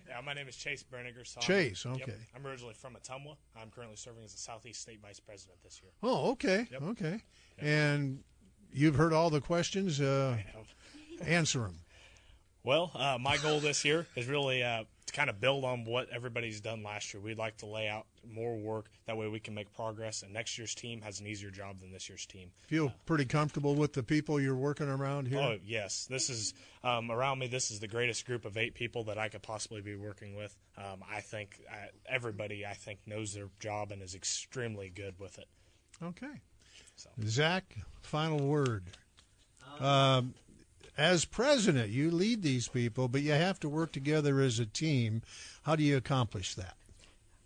[0.10, 1.26] Yeah, my name is Chase Berniger.
[1.26, 2.18] So I'm- Chase, Yep, okay.
[2.36, 3.36] I'm originally from Ottumwa.
[3.60, 5.92] I'm currently serving as the Southeast State Vice President this year.
[6.04, 6.82] Oh, okay, Yep.
[6.84, 7.22] okay.
[7.60, 8.24] And
[8.72, 10.02] you've heard all the questions.
[10.02, 10.38] Uh,
[11.26, 11.80] answer them.
[12.64, 16.60] Well, uh, my goal this year is really uh, kind of build on what everybody's
[16.60, 17.22] done last year.
[17.22, 18.88] We'd like to lay out more work.
[19.06, 21.92] That way we can make progress, and next year's team has an easier job than
[21.92, 22.52] this year's team.
[22.68, 25.40] Feel pretty comfortable with the people you're working around here.
[25.40, 27.48] Oh yes, this is um, around me.
[27.48, 30.58] This is the greatest group of eight people that I could possibly be working with.
[30.78, 31.76] Um, I think uh,
[32.08, 35.48] everybody I think knows their job and is extremely good with it.
[36.02, 36.42] Okay.
[36.96, 37.10] So.
[37.26, 38.84] Zach, final word.
[39.80, 40.34] Um,
[40.98, 45.22] as president, you lead these people, but you have to work together as a team.
[45.64, 46.76] How do you accomplish that?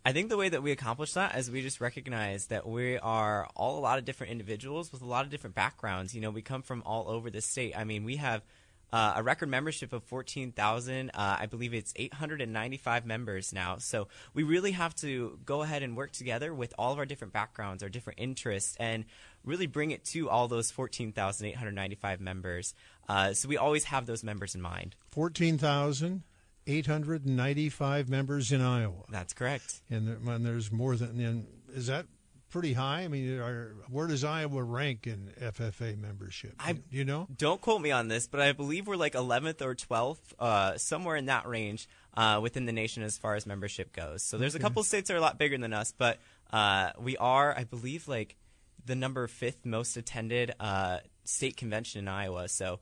[0.04, 3.48] I think the way that we accomplish that is we just recognize that we are
[3.54, 6.14] all a lot of different individuals with a lot of different backgrounds.
[6.14, 7.76] You know, we come from all over the state.
[7.76, 8.42] I mean, we have
[8.92, 11.10] uh, a record membership of 14,000.
[11.10, 13.76] Uh, I believe it's 895 members now.
[13.78, 17.32] So we really have to go ahead and work together with all of our different
[17.32, 19.04] backgrounds, our different interests, and
[19.44, 22.74] really bring it to all those 14,895 members.
[23.08, 24.94] Uh, so we always have those members in mind.
[25.10, 29.04] 14,895 members in Iowa.
[29.10, 29.80] That's correct.
[29.90, 32.04] And, there, and there's more than, and is that
[32.50, 33.02] pretty high?
[33.02, 36.54] I mean, are, where does Iowa rank in FFA membership?
[36.58, 37.26] I- Do you know?
[37.36, 41.16] Don't quote me on this, but I believe we're like 11th or 12th, uh, somewhere
[41.16, 44.22] in that range uh, within the nation as far as membership goes.
[44.22, 46.18] So there's a couple states that are a lot bigger than us, but
[46.52, 48.36] uh, we are, I believe, like
[48.84, 52.48] the number fifth most attended uh, state convention in Iowa.
[52.48, 52.80] So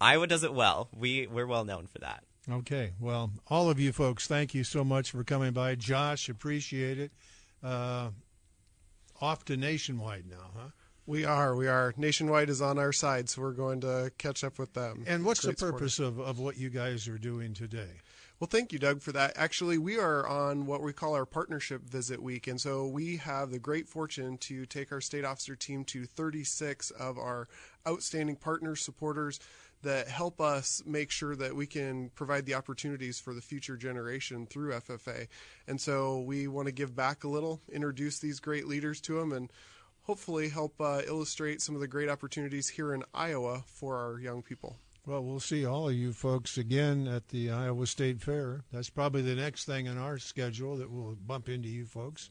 [0.00, 0.88] Iowa does it well.
[0.96, 2.24] We we're well known for that.
[2.50, 2.92] Okay.
[2.98, 5.74] Well, all of you folks, thank you so much for coming by.
[5.76, 7.12] Josh, appreciate it.
[9.22, 10.68] Off to nationwide now, huh?
[11.06, 11.54] We are.
[11.54, 11.94] We are.
[11.96, 15.04] Nationwide is on our side, so we're going to catch up with them.
[15.06, 15.80] And what's the Great supporters.
[15.80, 18.00] purpose of, of what you guys are doing today?
[18.40, 19.34] Well, thank you, Doug, for that.
[19.36, 22.48] Actually, we are on what we call our partnership visit week.
[22.48, 26.90] And so we have the great fortune to take our state officer team to 36
[26.90, 27.46] of our
[27.86, 29.38] outstanding partner supporters
[29.82, 34.46] that help us make sure that we can provide the opportunities for the future generation
[34.46, 35.26] through FFA.
[35.66, 39.32] And so we want to give back a little, introduce these great leaders to them,
[39.32, 39.50] and
[40.02, 44.42] hopefully help uh, illustrate some of the great opportunities here in Iowa for our young
[44.42, 44.76] people.
[45.04, 48.62] Well, we'll see all of you folks again at the Iowa State Fair.
[48.72, 52.30] That's probably the next thing on our schedule that we'll bump into you folks.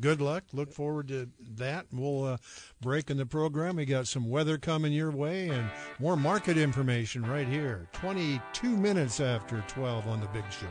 [0.00, 0.44] Good luck.
[0.52, 1.86] Look forward to that.
[1.92, 2.36] We'll uh,
[2.80, 3.76] break in the program.
[3.76, 7.88] We got some weather coming your way and more market information right here.
[7.92, 10.66] 22 minutes after 12 on the Big Show.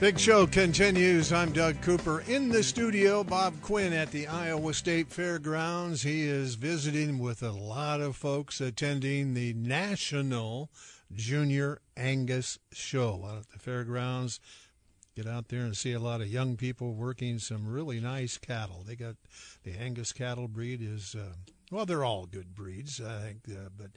[0.00, 1.30] Big Show continues.
[1.30, 3.22] I'm Doug Cooper in the studio.
[3.22, 6.00] Bob Quinn at the Iowa State Fairgrounds.
[6.00, 10.70] He is visiting with a lot of folks attending the National
[11.12, 14.40] Junior Angus Show out at the fairgrounds.
[15.14, 18.82] Get out there and see a lot of young people working some really nice cattle.
[18.86, 19.16] They got
[19.64, 21.34] the Angus cattle breed is uh,
[21.70, 23.90] well, they're all good breeds, I think, uh, but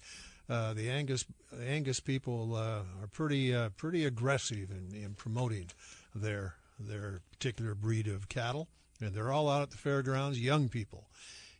[0.49, 1.25] uh, the Angus
[1.65, 5.69] Angus people uh, are pretty uh, pretty aggressive in, in promoting
[6.13, 8.67] their their particular breed of cattle,
[8.99, 11.07] and they're all out at the fairgrounds, young people,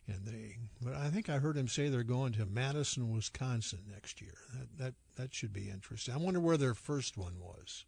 [0.06, 0.56] and they.
[0.82, 4.36] But I think I heard him say they're going to Madison, Wisconsin next year.
[4.52, 6.14] That that that should be interesting.
[6.14, 7.84] I wonder where their first one was,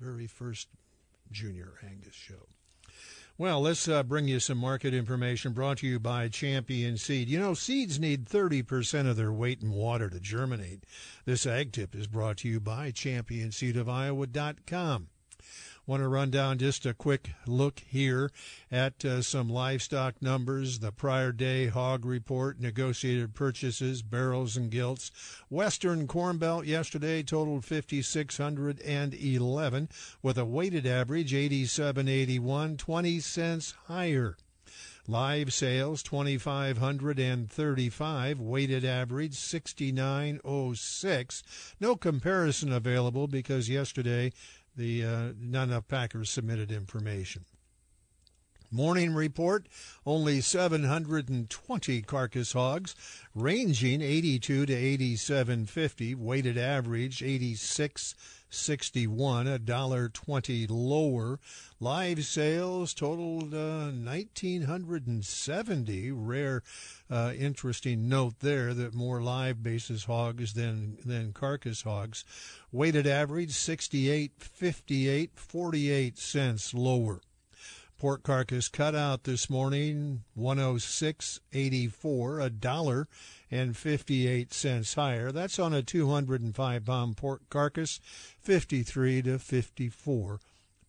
[0.00, 0.68] very first
[1.30, 2.48] junior Angus show.
[3.36, 7.28] Well, let's uh, bring you some market information brought to you by Champion Seed.
[7.28, 10.84] You know, seeds need 30% of their weight in water to germinate.
[11.24, 15.08] This ag tip is brought to you by ChampionSeedOfIowa.com.
[15.86, 18.30] Want to run down just a quick look here
[18.72, 20.78] at uh, some livestock numbers.
[20.78, 25.10] The prior day hog report, negotiated purchases, barrels and gilts.
[25.50, 29.88] Western Corn Belt yesterday totaled 5,611
[30.22, 34.38] with a weighted average 87.81, 20 cents higher.
[35.06, 41.42] Live sales 2535, weighted average 6906.
[41.78, 44.32] No comparison available because yesterday
[44.76, 47.44] the uh, not enough Packers submitted information.
[48.70, 49.68] Morning report
[50.04, 52.96] only 720 carcass hogs,
[53.32, 57.22] ranging 82 to 87.50, weighted average
[58.54, 61.40] 86.61, a dollar 20 lower.
[61.80, 66.12] Live sales totaled uh, 1970.
[66.12, 66.62] Rare,
[67.10, 72.24] uh, interesting note there that more live basis hogs than than carcass hogs.
[72.70, 77.20] Weighted average 68.58, 48 cents lower.
[77.98, 83.08] Pork carcass cut out this morning 106.84, a dollar
[83.50, 85.30] and 58 cents higher.
[85.30, 88.00] That's on a 205 pound pork carcass,
[88.42, 90.40] 53 to 54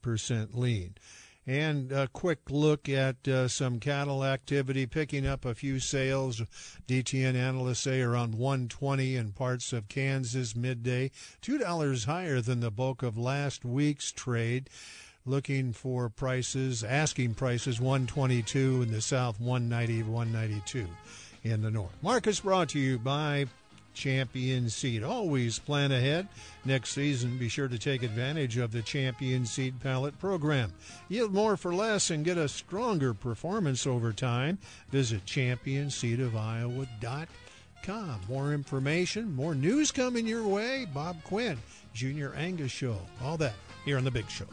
[0.01, 0.95] percent lean.
[1.47, 6.41] And a quick look at uh, some cattle activity, picking up a few sales.
[6.87, 11.11] DTN analysts say around 120 in parts of Kansas midday,
[11.43, 14.71] $2 higher than the bulk of last week's trade
[15.25, 20.87] looking for prices, asking prices 122 in the south, 190, 192
[21.43, 21.95] in the north.
[22.01, 23.47] Marcus brought to you by
[23.95, 25.01] Champion Seed.
[25.03, 26.27] Always plan ahead.
[26.65, 30.73] Next season, be sure to take advantage of the Champion Seed Pallet Program.
[31.09, 34.59] Yield more for less and get a stronger performance over time.
[34.91, 38.19] Visit championseedofiowa.com.
[38.27, 40.85] More information, more news coming your way.
[40.93, 41.57] Bob Quinn,
[41.93, 42.99] Junior Angus Show.
[43.23, 43.53] All that
[43.85, 44.45] here on The Big Show.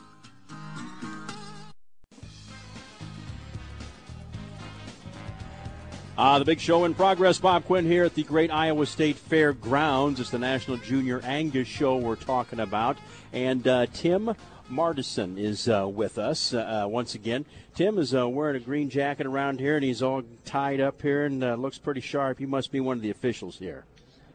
[6.22, 7.38] Uh, the big show in progress.
[7.38, 10.20] Bob Quinn here at the Great Iowa State Fairgrounds.
[10.20, 12.96] It's the National Junior Angus Show we're talking about.
[13.32, 14.36] And uh, Tim
[14.70, 17.44] Martison is uh, with us uh, once again.
[17.74, 21.24] Tim is uh, wearing a green jacket around here, and he's all tied up here
[21.24, 22.38] and uh, looks pretty sharp.
[22.38, 23.84] He must be one of the officials here.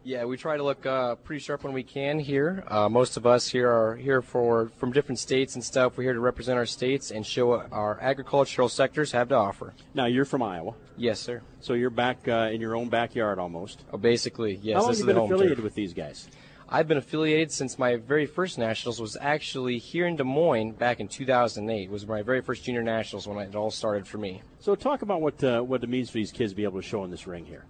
[0.07, 2.63] Yeah, we try to look uh, pretty sharp when we can here.
[2.67, 5.97] Uh, most of us here are here for from different states and stuff.
[5.97, 9.73] We're here to represent our states and show what our agricultural sectors have to offer.
[9.93, 10.75] Now, you're from Iowa.
[10.95, 11.41] Yes, sir.
[11.59, 13.83] So you're back uh, in your own backyard almost.
[13.91, 14.75] Oh, basically, yes.
[14.75, 15.63] How long this have you been affiliated turf.
[15.65, 16.29] with these guys?
[16.69, 21.01] I've been affiliated since my very first nationals was actually here in Des Moines back
[21.01, 21.83] in 2008.
[21.83, 24.41] It Was my very first junior nationals when it all started for me.
[24.61, 26.87] So talk about what uh, what it means for these kids to be able to
[26.87, 27.65] show in this ring here.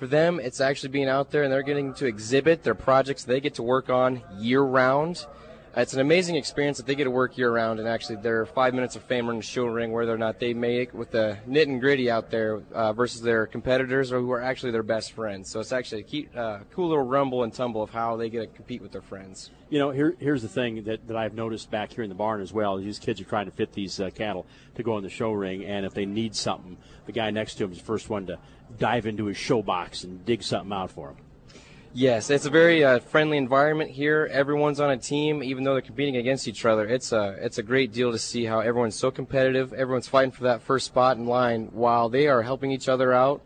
[0.00, 3.38] For them, it's actually being out there and they're getting to exhibit their projects they
[3.38, 5.26] get to work on year round.
[5.76, 8.74] It's an amazing experience that they get to work year round, and actually, their five
[8.74, 11.68] minutes of fame in the show ring, whether or not they make with the nit
[11.68, 15.48] and gritty out there uh, versus their competitors, or who are actually their best friends.
[15.48, 18.40] So it's actually a key, uh, cool little rumble and tumble of how they get
[18.40, 19.50] to compete with their friends.
[19.68, 22.40] You know, here, here's the thing that, that I've noticed back here in the barn
[22.40, 22.76] as well.
[22.76, 25.64] These kids are trying to fit these uh, cattle to go in the show ring,
[25.64, 28.40] and if they need something, the guy next to him is the first one to
[28.76, 31.16] dive into his show box and dig something out for him.
[31.92, 34.28] Yes, it's a very uh, friendly environment here.
[34.30, 36.86] Everyone's on a team, even though they're competing against each other.
[36.86, 39.72] It's a it's a great deal to see how everyone's so competitive.
[39.72, 43.42] Everyone's fighting for that first spot in line while they are helping each other out.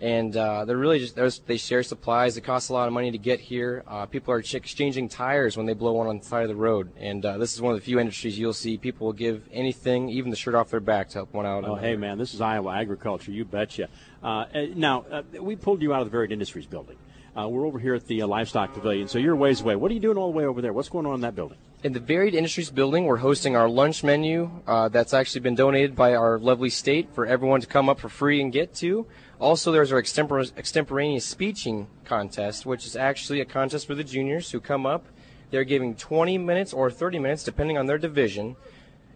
[0.00, 2.36] And uh, they're really just they share supplies.
[2.36, 3.84] It costs a lot of money to get here.
[3.86, 6.56] Uh, people are ch- exchanging tires when they blow one on the side of the
[6.56, 6.90] road.
[6.98, 10.08] And uh, this is one of the few industries you'll see people will give anything,
[10.10, 11.64] even the shirt off their back, to help one out.
[11.64, 13.30] Oh, hey, man, this is Iowa agriculture.
[13.30, 13.88] You betcha.
[14.20, 16.96] Uh, now, uh, we pulled you out of the Varied Industries building.
[17.36, 19.74] Uh, we're over here at the uh, Livestock Pavilion, so you're ways away.
[19.74, 20.72] What are you doing all the way over there?
[20.72, 21.58] What's going on in that building?
[21.82, 25.96] In the Varied Industries building, we're hosting our lunch menu uh, that's actually been donated
[25.96, 29.06] by our lovely state for everyone to come up for free and get to.
[29.40, 34.52] Also, there's our extempor- extemporaneous speeching contest, which is actually a contest for the juniors
[34.52, 35.04] who come up.
[35.50, 38.54] They're giving 20 minutes or 30 minutes, depending on their division,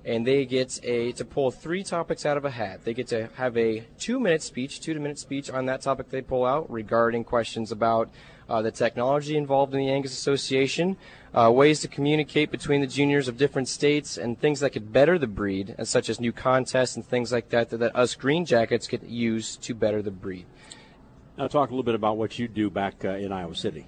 [0.08, 2.82] and they get a to pull three topics out of a hat.
[2.84, 6.70] They get to have a two-minute speech, two-minute speech on that topic they pull out
[6.70, 8.08] regarding questions about
[8.48, 10.96] uh, the technology involved in the Angus Association,
[11.34, 15.18] uh, ways to communicate between the juniors of different states, and things that could better
[15.18, 18.86] the breed, such as new contests and things like that, that, that us Green Jackets
[18.86, 20.46] could use to better the breed.
[21.36, 23.86] Now, talk a little bit about what you do back uh, in Iowa City.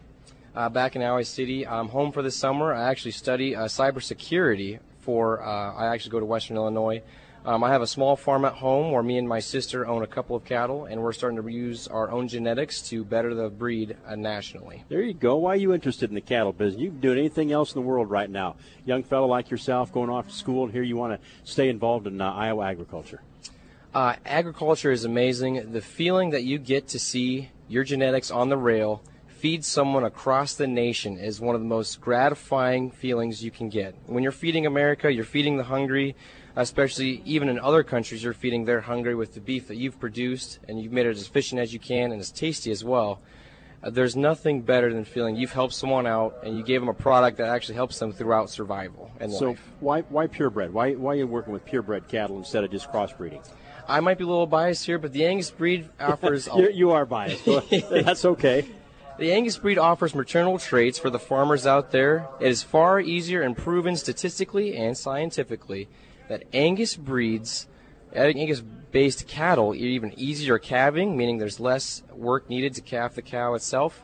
[0.54, 2.74] Uh, back in Iowa City, I'm home for the summer.
[2.74, 4.80] I actually study uh, cybersecurity
[5.10, 5.42] for.
[5.42, 7.02] Uh, I actually go to Western Illinois.
[7.44, 10.06] Um, I have a small farm at home where me and my sister own a
[10.06, 13.96] couple of cattle, and we're starting to use our own genetics to better the breed
[14.06, 14.84] uh, nationally.
[14.88, 15.34] There you go.
[15.36, 16.80] Why are you interested in the cattle business?
[16.80, 18.54] You can do anything else in the world right now.
[18.84, 22.06] Young fellow like yourself going off to school, and here you want to stay involved
[22.06, 23.20] in uh, Iowa agriculture.
[23.92, 25.72] Uh, agriculture is amazing.
[25.72, 29.02] The feeling that you get to see your genetics on the rail
[29.40, 33.94] feed someone across the nation is one of the most gratifying feelings you can get.
[34.04, 36.14] When you're feeding America, you're feeding the hungry,
[36.56, 40.58] especially even in other countries, you're feeding their hungry with the beef that you've produced
[40.68, 43.22] and you've made it as efficient as you can and as tasty as well.
[43.82, 46.94] Uh, there's nothing better than feeling you've helped someone out and you gave them a
[46.94, 49.72] product that actually helps them throughout survival and so life.
[49.80, 50.70] why why purebred?
[50.70, 53.42] Why why are you working with purebred cattle instead of just crossbreeding?
[53.88, 56.46] I might be a little biased here, but the Angus breed offers.
[56.74, 57.46] You are biased.
[57.90, 58.66] That's okay.
[59.20, 62.26] The Angus breed offers maternal traits for the farmers out there.
[62.40, 65.88] It is far easier and proven statistically and scientifically
[66.30, 67.66] that Angus breeds,
[68.14, 73.20] Angus based cattle are even easier calving, meaning there's less work needed to calf the
[73.20, 74.02] cow itself.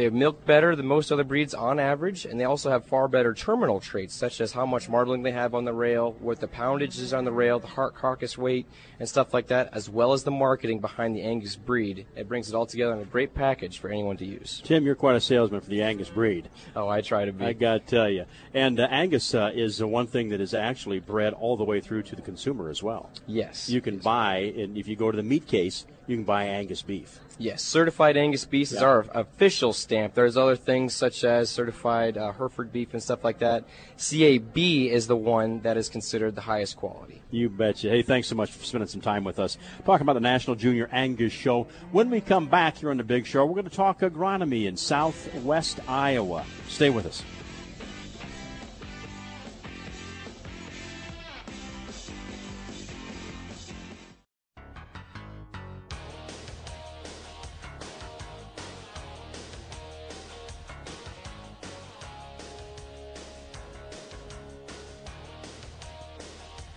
[0.00, 3.34] They milk better than most other breeds on average, and they also have far better
[3.34, 6.98] terminal traits, such as how much marbling they have on the rail, what the poundage
[6.98, 8.66] is on the rail, the heart carcass weight,
[8.98, 12.06] and stuff like that, as well as the marketing behind the Angus breed.
[12.16, 14.62] It brings it all together in a great package for anyone to use.
[14.64, 16.48] Tim, you're quite a salesman for the Angus breed.
[16.74, 17.44] Oh, I try to be.
[17.44, 18.24] I got to tell you.
[18.54, 21.82] And uh, Angus uh, is the one thing that is actually bred all the way
[21.82, 23.10] through to the consumer as well.
[23.26, 23.68] Yes.
[23.68, 26.82] You can buy, and if you go to the meat case, you can buy Angus
[26.82, 27.20] beef.
[27.38, 30.14] Yes, certified Angus beef is our official stamp.
[30.14, 33.64] There's other things such as certified uh, Hereford beef and stuff like that.
[33.96, 37.22] CAB is the one that is considered the highest quality.
[37.30, 37.88] You betcha.
[37.88, 39.56] Hey, thanks so much for spending some time with us.
[39.86, 41.66] Talking about the National Junior Angus Show.
[41.92, 44.76] When we come back here on the Big Show, we're going to talk agronomy in
[44.76, 46.44] southwest Iowa.
[46.68, 47.22] Stay with us.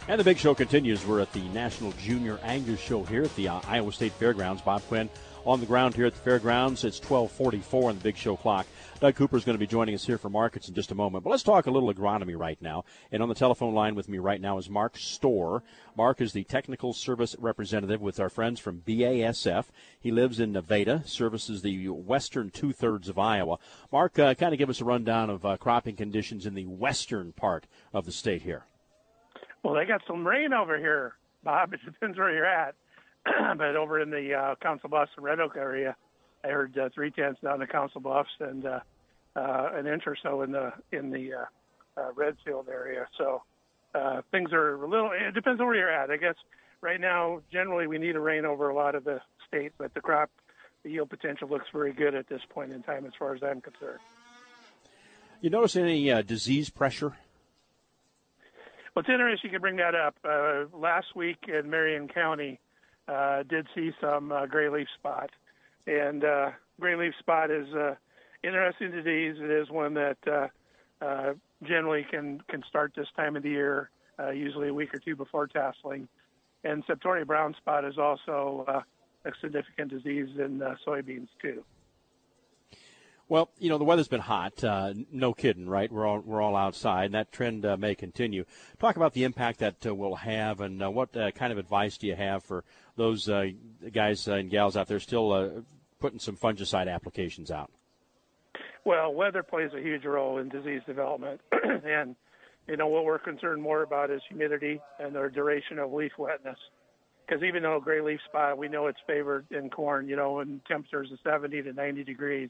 [0.09, 1.05] And the big show continues.
[1.07, 4.61] We're at the National Junior Angus Show here at the uh, Iowa State Fairgrounds.
[4.61, 5.09] Bob Quinn
[5.45, 6.83] on the ground here at the fairgrounds.
[6.83, 8.67] It's 1244 on the big show clock.
[8.99, 11.23] Doug Cooper is going to be joining us here for markets in just a moment.
[11.23, 12.83] But let's talk a little agronomy right now.
[13.13, 15.63] And on the telephone line with me right now is Mark Storr.
[15.95, 19.67] Mark is the technical service representative with our friends from BASF.
[20.01, 23.57] He lives in Nevada, services the western two thirds of Iowa.
[23.89, 27.31] Mark, uh, kind of give us a rundown of uh, cropping conditions in the western
[27.31, 28.65] part of the state here.
[29.63, 31.73] Well, they got some rain over here, Bob.
[31.73, 32.75] It depends where you're at.
[33.57, 35.95] but over in the uh, Council Bluffs and Red Oak area,
[36.43, 38.79] I heard uh, three tenths down the Council Bluffs and uh,
[39.35, 41.45] uh, an inch or so in the in the uh,
[42.01, 43.07] uh, Redfield area.
[43.17, 43.43] So
[43.95, 45.11] uh, things are a little.
[45.13, 46.11] It depends on where you're at.
[46.11, 46.35] I guess
[46.81, 50.01] right now, generally, we need a rain over a lot of the state, but the
[50.01, 50.29] crop,
[50.83, 53.61] the yield potential looks very good at this point in time, as far as I'm
[53.61, 53.99] concerned.
[55.39, 57.17] You notice any uh, disease pressure?
[58.95, 60.15] Well, it's interesting you can bring that up.
[60.23, 62.59] Uh, last week in Marion County,
[63.07, 65.31] uh, did see some uh, gray leaf spot,
[65.87, 67.95] and uh, gray leaf spot is uh,
[68.43, 69.35] interesting disease.
[69.39, 70.47] It is one that uh,
[71.03, 71.33] uh,
[71.63, 73.89] generally can can start this time of the year,
[74.19, 76.07] uh, usually a week or two before tasseling.
[76.63, 78.81] And Septoria brown spot is also uh,
[79.25, 81.63] a significant disease in uh, soybeans too.
[83.29, 84.63] Well, you know the weather's been hot.
[84.63, 85.91] Uh, no kidding, right?
[85.91, 88.43] We're all we're all outside, and that trend uh, may continue.
[88.79, 91.97] Talk about the impact that uh, will have, and uh, what uh, kind of advice
[91.97, 92.65] do you have for
[92.97, 93.47] those uh,
[93.93, 95.63] guys and gals out there still
[95.99, 97.71] putting some fungicide applications out?
[98.85, 101.39] Well, weather plays a huge role in disease development,
[101.85, 102.17] and
[102.67, 106.57] you know what we're concerned more about is humidity and the duration of leaf wetness.
[107.25, 110.59] Because even though gray leaf spot, we know it's favored in corn, you know, when
[110.67, 112.49] temperatures of 70 to 90 degrees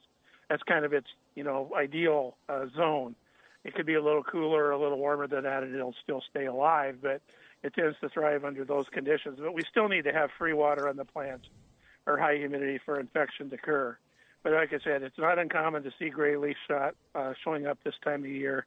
[0.50, 3.16] that's kind of its you know ideal uh, zone.
[3.64, 6.22] It could be a little cooler, or a little warmer than that, and it'll still
[6.30, 6.98] stay alive.
[7.02, 7.22] But
[7.64, 9.40] it tends to thrive under those conditions.
[9.42, 11.48] But we still need to have free water on the plants
[12.06, 13.98] or high humidity for infection to occur.
[14.44, 17.80] But like I said, it's not uncommon to see gray leaf spot uh, showing up
[17.84, 18.66] this time of year.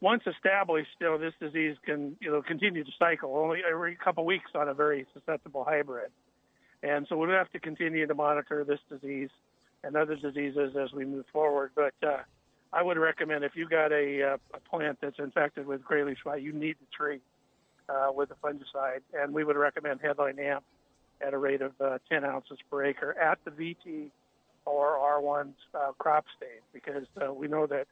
[0.00, 4.24] Once established, you know, this disease can you know continue to cycle only every couple
[4.24, 6.12] weeks on a very susceptible hybrid.
[6.84, 9.30] And so we'll have to continue to monitor this disease
[9.84, 11.70] and other diseases as we move forward.
[11.74, 12.18] But uh,
[12.72, 16.18] I would recommend if you got a, uh, a plant that's infected with gray leaf
[16.18, 17.22] spot, you need to treat
[17.88, 20.64] uh, with a fungicide, and we would recommend Headline AMP
[21.20, 24.10] at a rate of uh, 10 ounces per acre at the VT
[24.64, 27.86] or R1 uh, crop stage because we know that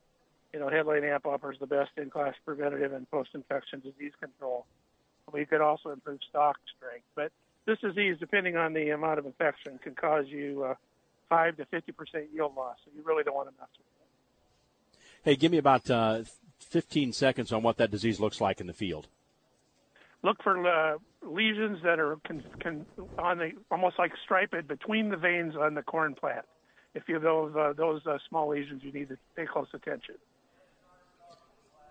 [0.53, 4.66] you know Headline AMP offers the best in-class preventative and post-infection disease control.
[5.32, 7.32] We could also improve stalk strength, but
[7.64, 10.76] this disease, depending on the amount of infection, can cause you
[11.29, 12.77] five to fifty percent yield loss.
[12.85, 14.99] So you really don't want to mess with it.
[15.22, 16.22] Hey, give me about uh,
[16.59, 19.09] fifteen seconds on what that disease looks like in the field.
[20.22, 22.87] Look for uh, lesions that are can, can,
[23.18, 26.45] on the almost like striped between the veins on the corn plant.
[26.95, 30.16] If you have those uh, those uh, small lesions, you need to pay close attention.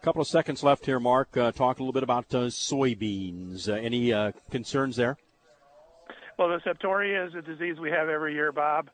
[0.02, 1.36] A couple of seconds left here, Mark.
[1.38, 3.68] Uh, talk a little bit about uh, soybeans.
[3.70, 5.18] any concerns there?
[6.38, 8.90] Well, the septoria is a disease we have every year, Bob.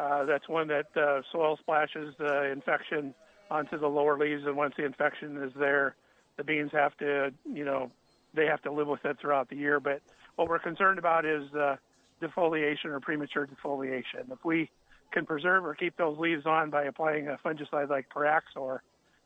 [0.00, 3.14] Uh, that's one that uh, soil splashes the infection
[3.50, 5.94] onto the lower leaves, and once the infection is there,
[6.38, 7.90] the beans have to, you know,
[8.32, 9.78] they have to live with it throughout the year.
[9.78, 10.00] But
[10.36, 11.76] what we're concerned about is uh,
[12.22, 14.32] defoliation or premature defoliation.
[14.32, 14.70] If we
[15.12, 18.78] can preserve or keep those leaves on by applying a fungicide like Priaxor,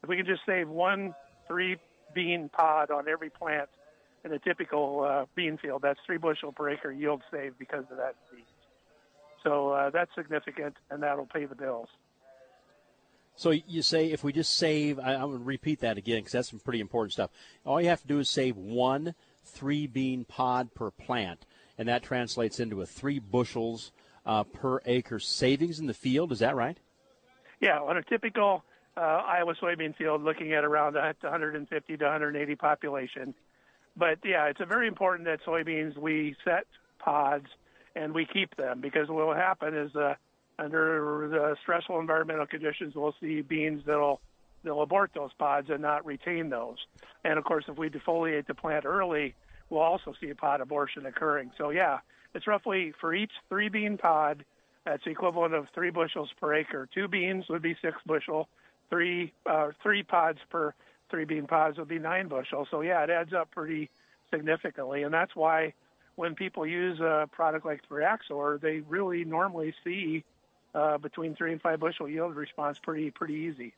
[0.03, 1.15] if we can just save one
[1.47, 1.77] three
[2.15, 3.69] bean pod on every plant
[4.25, 7.99] in a typical uh, bean field, that's three bushel per acre yield saved because of
[7.99, 8.47] that disease.
[9.45, 11.89] So uh, that's significant, and that'll pay the bills.
[13.37, 16.33] So you say if we just save, I, am going to repeat that again because
[16.33, 17.31] that's some pretty important stuff.
[17.65, 19.15] All you have to do is save one
[19.45, 21.45] three bean pod per plant,
[21.77, 23.93] and that translates into a three bushels
[24.25, 26.33] uh, per acre savings in the field.
[26.33, 26.79] Is that right?
[27.61, 28.65] Yeah, on a typical
[28.97, 33.35] uh, Iowa soybean field, looking at around 150 to 180 population.
[33.97, 36.67] But yeah, it's a very important that soybeans we set
[36.99, 37.47] pods
[37.97, 40.15] and we keep them because what will happen is uh,
[40.59, 44.21] under the stressful environmental conditions, we'll see beans that'll
[44.63, 46.79] they'll abort those pods and not retain those.
[47.25, 49.35] And of course, if we defoliate the plant early,
[49.69, 51.51] we'll also see a pod abortion occurring.
[51.59, 51.99] So yeah,
[52.35, 54.45] it's roughly for each three bean pod,
[54.85, 56.89] that's equivalent of three bushels per acre.
[56.93, 58.49] Two beans would be six bushel.
[58.91, 60.75] Three uh, three pods per
[61.11, 62.67] three bean pods would be nine bushel.
[62.71, 63.91] So yeah, it adds up pretty
[64.33, 65.75] significantly, and that's why
[66.17, 70.25] when people use a product like Priaxor, they really normally see
[70.75, 73.75] uh, between three and five bushel yield response pretty pretty easy.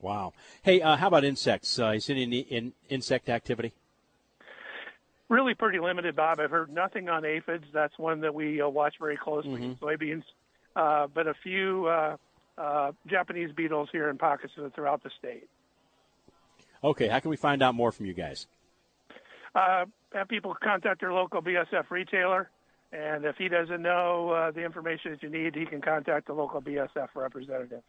[0.00, 0.32] Wow.
[0.62, 1.78] Hey, uh, how about insects?
[1.78, 3.72] Uh, is any in, insect activity?
[5.28, 6.40] Really pretty limited, Bob.
[6.40, 7.64] I've heard nothing on aphids.
[7.72, 9.84] That's one that we uh, watch very closely mm-hmm.
[9.84, 10.24] soybeans.
[10.74, 12.16] Uh, but a few uh,
[12.56, 15.48] uh, Japanese beetles here in pockets throughout the state.
[16.82, 18.46] Okay, how can we find out more from you guys?
[20.14, 22.50] Have people contact their local BASF retailer,
[22.92, 26.32] and if he doesn't know uh, the information that you need, he can contact the
[26.32, 27.82] local BASF representative.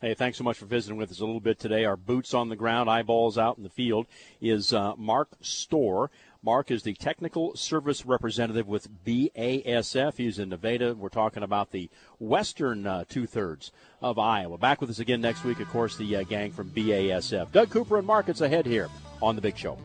[0.00, 1.84] Hey, thanks so much for visiting with us a little bit today.
[1.84, 4.06] Our boots on the ground, eyeballs out in the field
[4.40, 6.10] is uh, Mark Storr.
[6.42, 10.16] Mark is the technical service representative with BASF.
[10.16, 10.94] He's in Nevada.
[10.94, 13.72] We're talking about the western uh, two thirds
[14.02, 14.58] of Iowa.
[14.58, 17.50] Back with us again next week, of course, the uh, gang from BASF.
[17.52, 18.88] Doug Cooper and Markets ahead here
[19.22, 19.78] on The Big Show.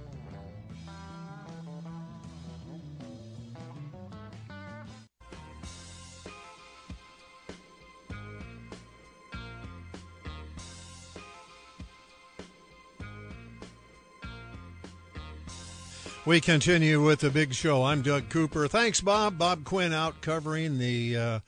[16.30, 17.84] We continue with the big show.
[17.84, 18.68] I'm Doug Cooper.
[18.68, 19.40] Thanks, Bob.
[19.40, 21.40] Bob Quinn out covering the uh,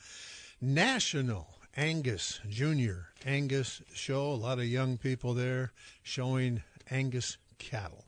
[0.59, 4.31] National Angus Junior Angus show.
[4.31, 5.71] A lot of young people there
[6.01, 8.05] showing Angus cattle.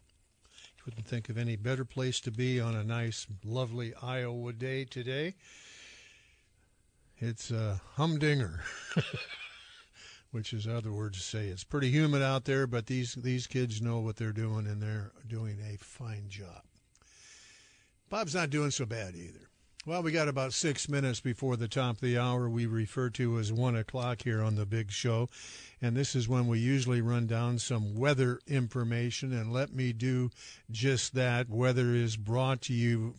[0.84, 5.36] Couldn't think of any better place to be on a nice, lovely Iowa day today.
[7.19, 8.63] It's a humdinger,
[10.34, 13.81] which is other words to say it's pretty humid out there, but these these kids
[13.81, 16.63] know what they're doing and they're doing a fine job.
[18.09, 19.49] Bob's not doing so bad either.
[19.86, 23.38] Well, we got about six minutes before the top of the hour we refer to
[23.38, 25.29] as one o'clock here on the big show.
[25.81, 29.34] And this is when we usually run down some weather information.
[29.34, 30.31] And let me do
[30.71, 31.49] just that.
[31.49, 33.15] Weather is brought to you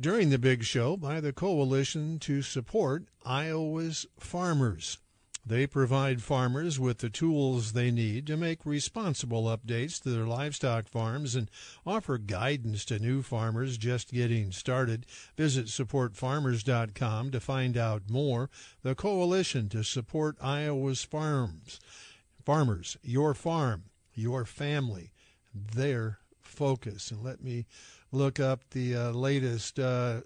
[0.00, 4.96] during the big show by the Coalition to Support Iowa's Farmers.
[5.44, 10.88] They provide farmers with the tools they need to make responsible updates to their livestock
[10.88, 11.50] farms and
[11.84, 15.04] offer guidance to new farmers just getting started.
[15.36, 18.50] Visit supportfarmers.com to find out more.
[18.82, 21.80] The Coalition to Support Iowa's Farms.
[22.44, 23.84] Farmers, your farm,
[24.14, 25.10] your family,
[25.52, 27.10] their focus.
[27.10, 27.66] And let me
[28.12, 30.20] look up the uh, latest uh,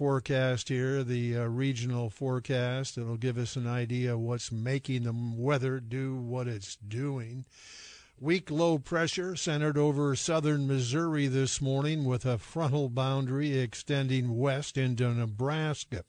[0.00, 2.96] forecast here, the uh, regional forecast.
[2.96, 7.44] It'll give us an idea of what's making the weather do what it's doing.
[8.18, 14.78] Weak low pressure centered over southern Missouri this morning with a frontal boundary extending west
[14.78, 16.04] into Nebraska.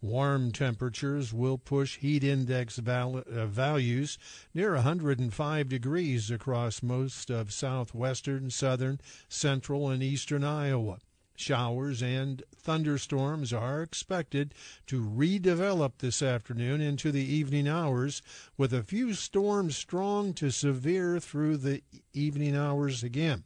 [0.00, 4.18] Warm temperatures will push heat index val- uh, values
[4.54, 10.98] near 105 degrees across most of southwestern, southern, central, and eastern Iowa.
[11.36, 14.54] Showers and thunderstorms are expected
[14.86, 18.22] to redevelop this afternoon into the evening hours,
[18.56, 21.82] with a few storms strong to severe through the
[22.12, 23.44] evening hours again.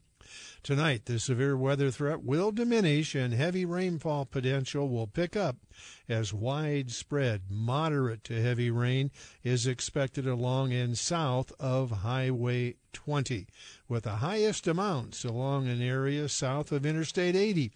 [0.62, 5.56] Tonight, the severe weather threat will diminish and heavy rainfall potential will pick up
[6.06, 9.10] as widespread moderate to heavy rain
[9.42, 13.46] is expected along and south of Highway 20,
[13.88, 17.72] with the highest amounts along an area south of Interstate 80.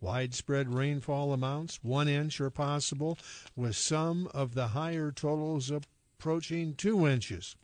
[0.00, 3.18] Widespread rainfall amounts, one inch are possible,
[3.56, 7.56] with some of the higher totals approaching two inches.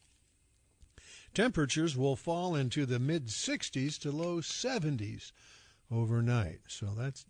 [1.37, 5.33] Temperatures will fall into the mid 60s to low 70s
[5.93, 6.61] overnight.
[6.67, 7.27] So that's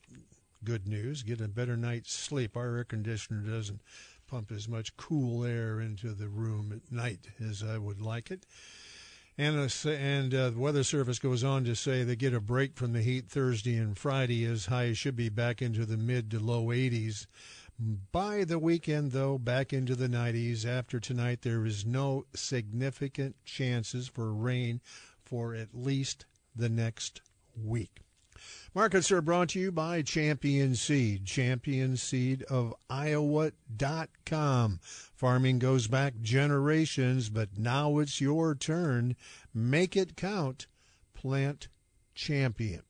[0.62, 1.24] good news.
[1.24, 2.56] Get a better night's sleep.
[2.56, 3.80] Our air conditioner doesn't
[4.28, 8.46] pump as much cool air into the room at night as I would like it.
[9.36, 12.76] And, uh, and uh, the Weather Service goes on to say they get a break
[12.76, 16.38] from the heat Thursday and Friday as highs should be back into the mid to
[16.38, 17.26] low 80s.
[17.78, 20.64] By the weekend, though, back into the 90s.
[20.64, 24.80] After tonight, there is no significant chances for rain
[25.22, 26.24] for at least
[26.54, 27.20] the next
[27.54, 28.00] week.
[28.74, 34.80] Markets are brought to you by Champion Seed, Champion Seed of Iowa.com.
[34.82, 39.16] Farming goes back generations, but now it's your turn.
[39.52, 40.66] Make it count.
[41.14, 41.68] Plant
[42.14, 42.82] Champion.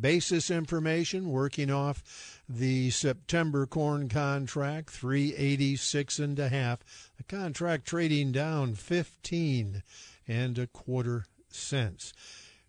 [0.00, 6.78] Basis information working off the September corn contract, 386 and a half.
[7.16, 9.82] The contract trading down 15
[10.26, 12.12] and a quarter cents.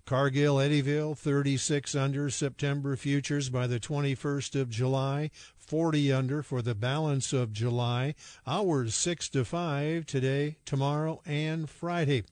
[0.05, 6.75] Cargill Eddyville 36 under September futures by the 21st of July, 40 under for the
[6.75, 8.15] balance of July.
[8.45, 12.23] Hours 6 to 5 today, tomorrow, and Friday.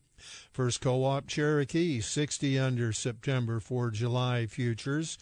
[0.51, 5.17] First Co-op Cherokee 60 under September for July futures,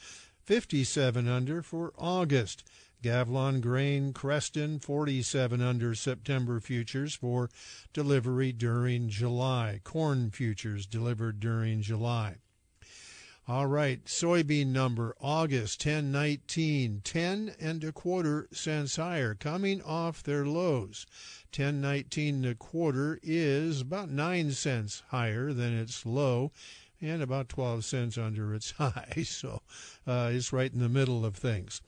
[0.45, 2.63] 57 under for August.
[3.03, 7.49] Gavilon Grain Creston 47 under September futures for
[7.93, 9.79] delivery during July.
[9.83, 12.37] Corn futures delivered during July.
[13.49, 20.45] All right, soybean number August 1019, 10 and a quarter cents higher, coming off their
[20.45, 21.05] lows.
[21.55, 26.51] 1019 and a quarter is about 9 cents higher than its low
[26.99, 29.23] and about 12 cents under its high.
[29.23, 29.61] So
[30.05, 31.81] uh, it's right in the middle of things.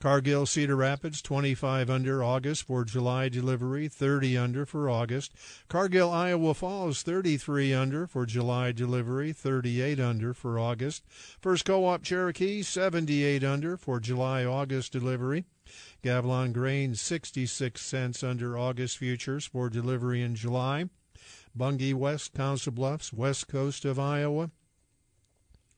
[0.00, 5.32] Cargill Cedar Rapids 25 under August for July delivery, 30 under for August.
[5.66, 11.02] Cargill Iowa Falls 33 under for July delivery, 38 under for August.
[11.40, 15.46] First Co-op Cherokee 78 under for July August delivery.
[16.04, 20.88] Gavilon Grain 66 cents under August futures for delivery in July.
[21.56, 24.52] Bunge West Council Bluffs, west coast of Iowa,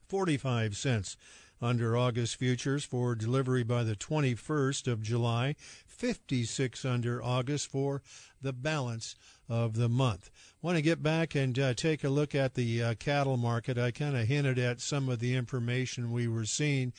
[0.09, 1.17] 45 cents
[1.63, 5.55] under August futures for delivery by the 21st of July,
[5.87, 8.03] 56 under August for
[8.41, 9.15] the balance
[9.49, 10.31] of the month.
[10.63, 13.79] Want to get back and uh, take a look at the uh, cattle market.
[13.79, 16.93] I kind of hinted at some of the information we were seeing.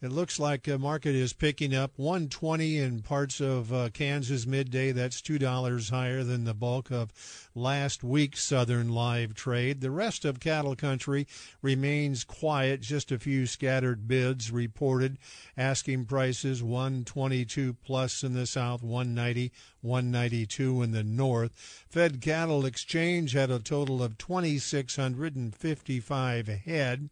[0.00, 4.92] It looks like the market is picking up 120 in parts of uh, Kansas midday.
[4.92, 7.12] That's $2 higher than the bulk of
[7.52, 9.80] last week's southern live trade.
[9.80, 11.26] The rest of cattle country
[11.62, 15.18] remains quiet, just a few scattered bids reported.
[15.56, 21.84] Asking prices 122 plus in the south, 190, 192 in the north.
[21.90, 27.10] Fed Cattle Exchange had a total of 2,655 head.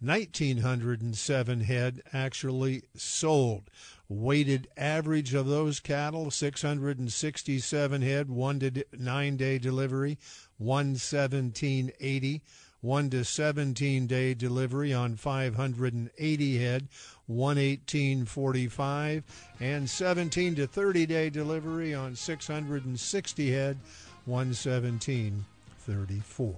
[0.00, 3.70] 1,907 head actually sold.
[4.08, 10.18] Weighted average of those cattle 667 head, one to nine day delivery,
[10.58, 12.42] 11780.
[12.80, 16.88] One to 17 day delivery on 580 head,
[17.26, 19.24] 11845,
[19.58, 23.78] and 17 to 30 day delivery on 660 head,
[24.26, 26.54] 11734.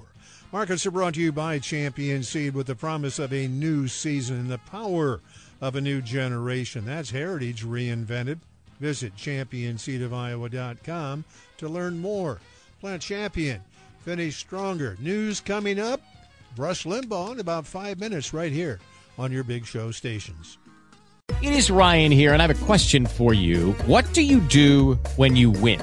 [0.52, 4.38] Markets are brought to you by Champion Seed with the promise of a new season
[4.38, 5.20] and the power
[5.60, 6.84] of a new generation.
[6.84, 8.38] That's heritage reinvented.
[8.78, 11.24] Visit championseedofiowa.com
[11.58, 12.38] to learn more.
[12.80, 13.60] Plant Champion,
[14.00, 14.96] finish stronger.
[15.00, 16.00] News coming up.
[16.56, 18.78] Rush Limbaugh in about five minutes right here
[19.18, 20.58] on your big show stations.
[21.42, 23.72] It is Ryan here, and I have a question for you.
[23.86, 25.82] What do you do when you win?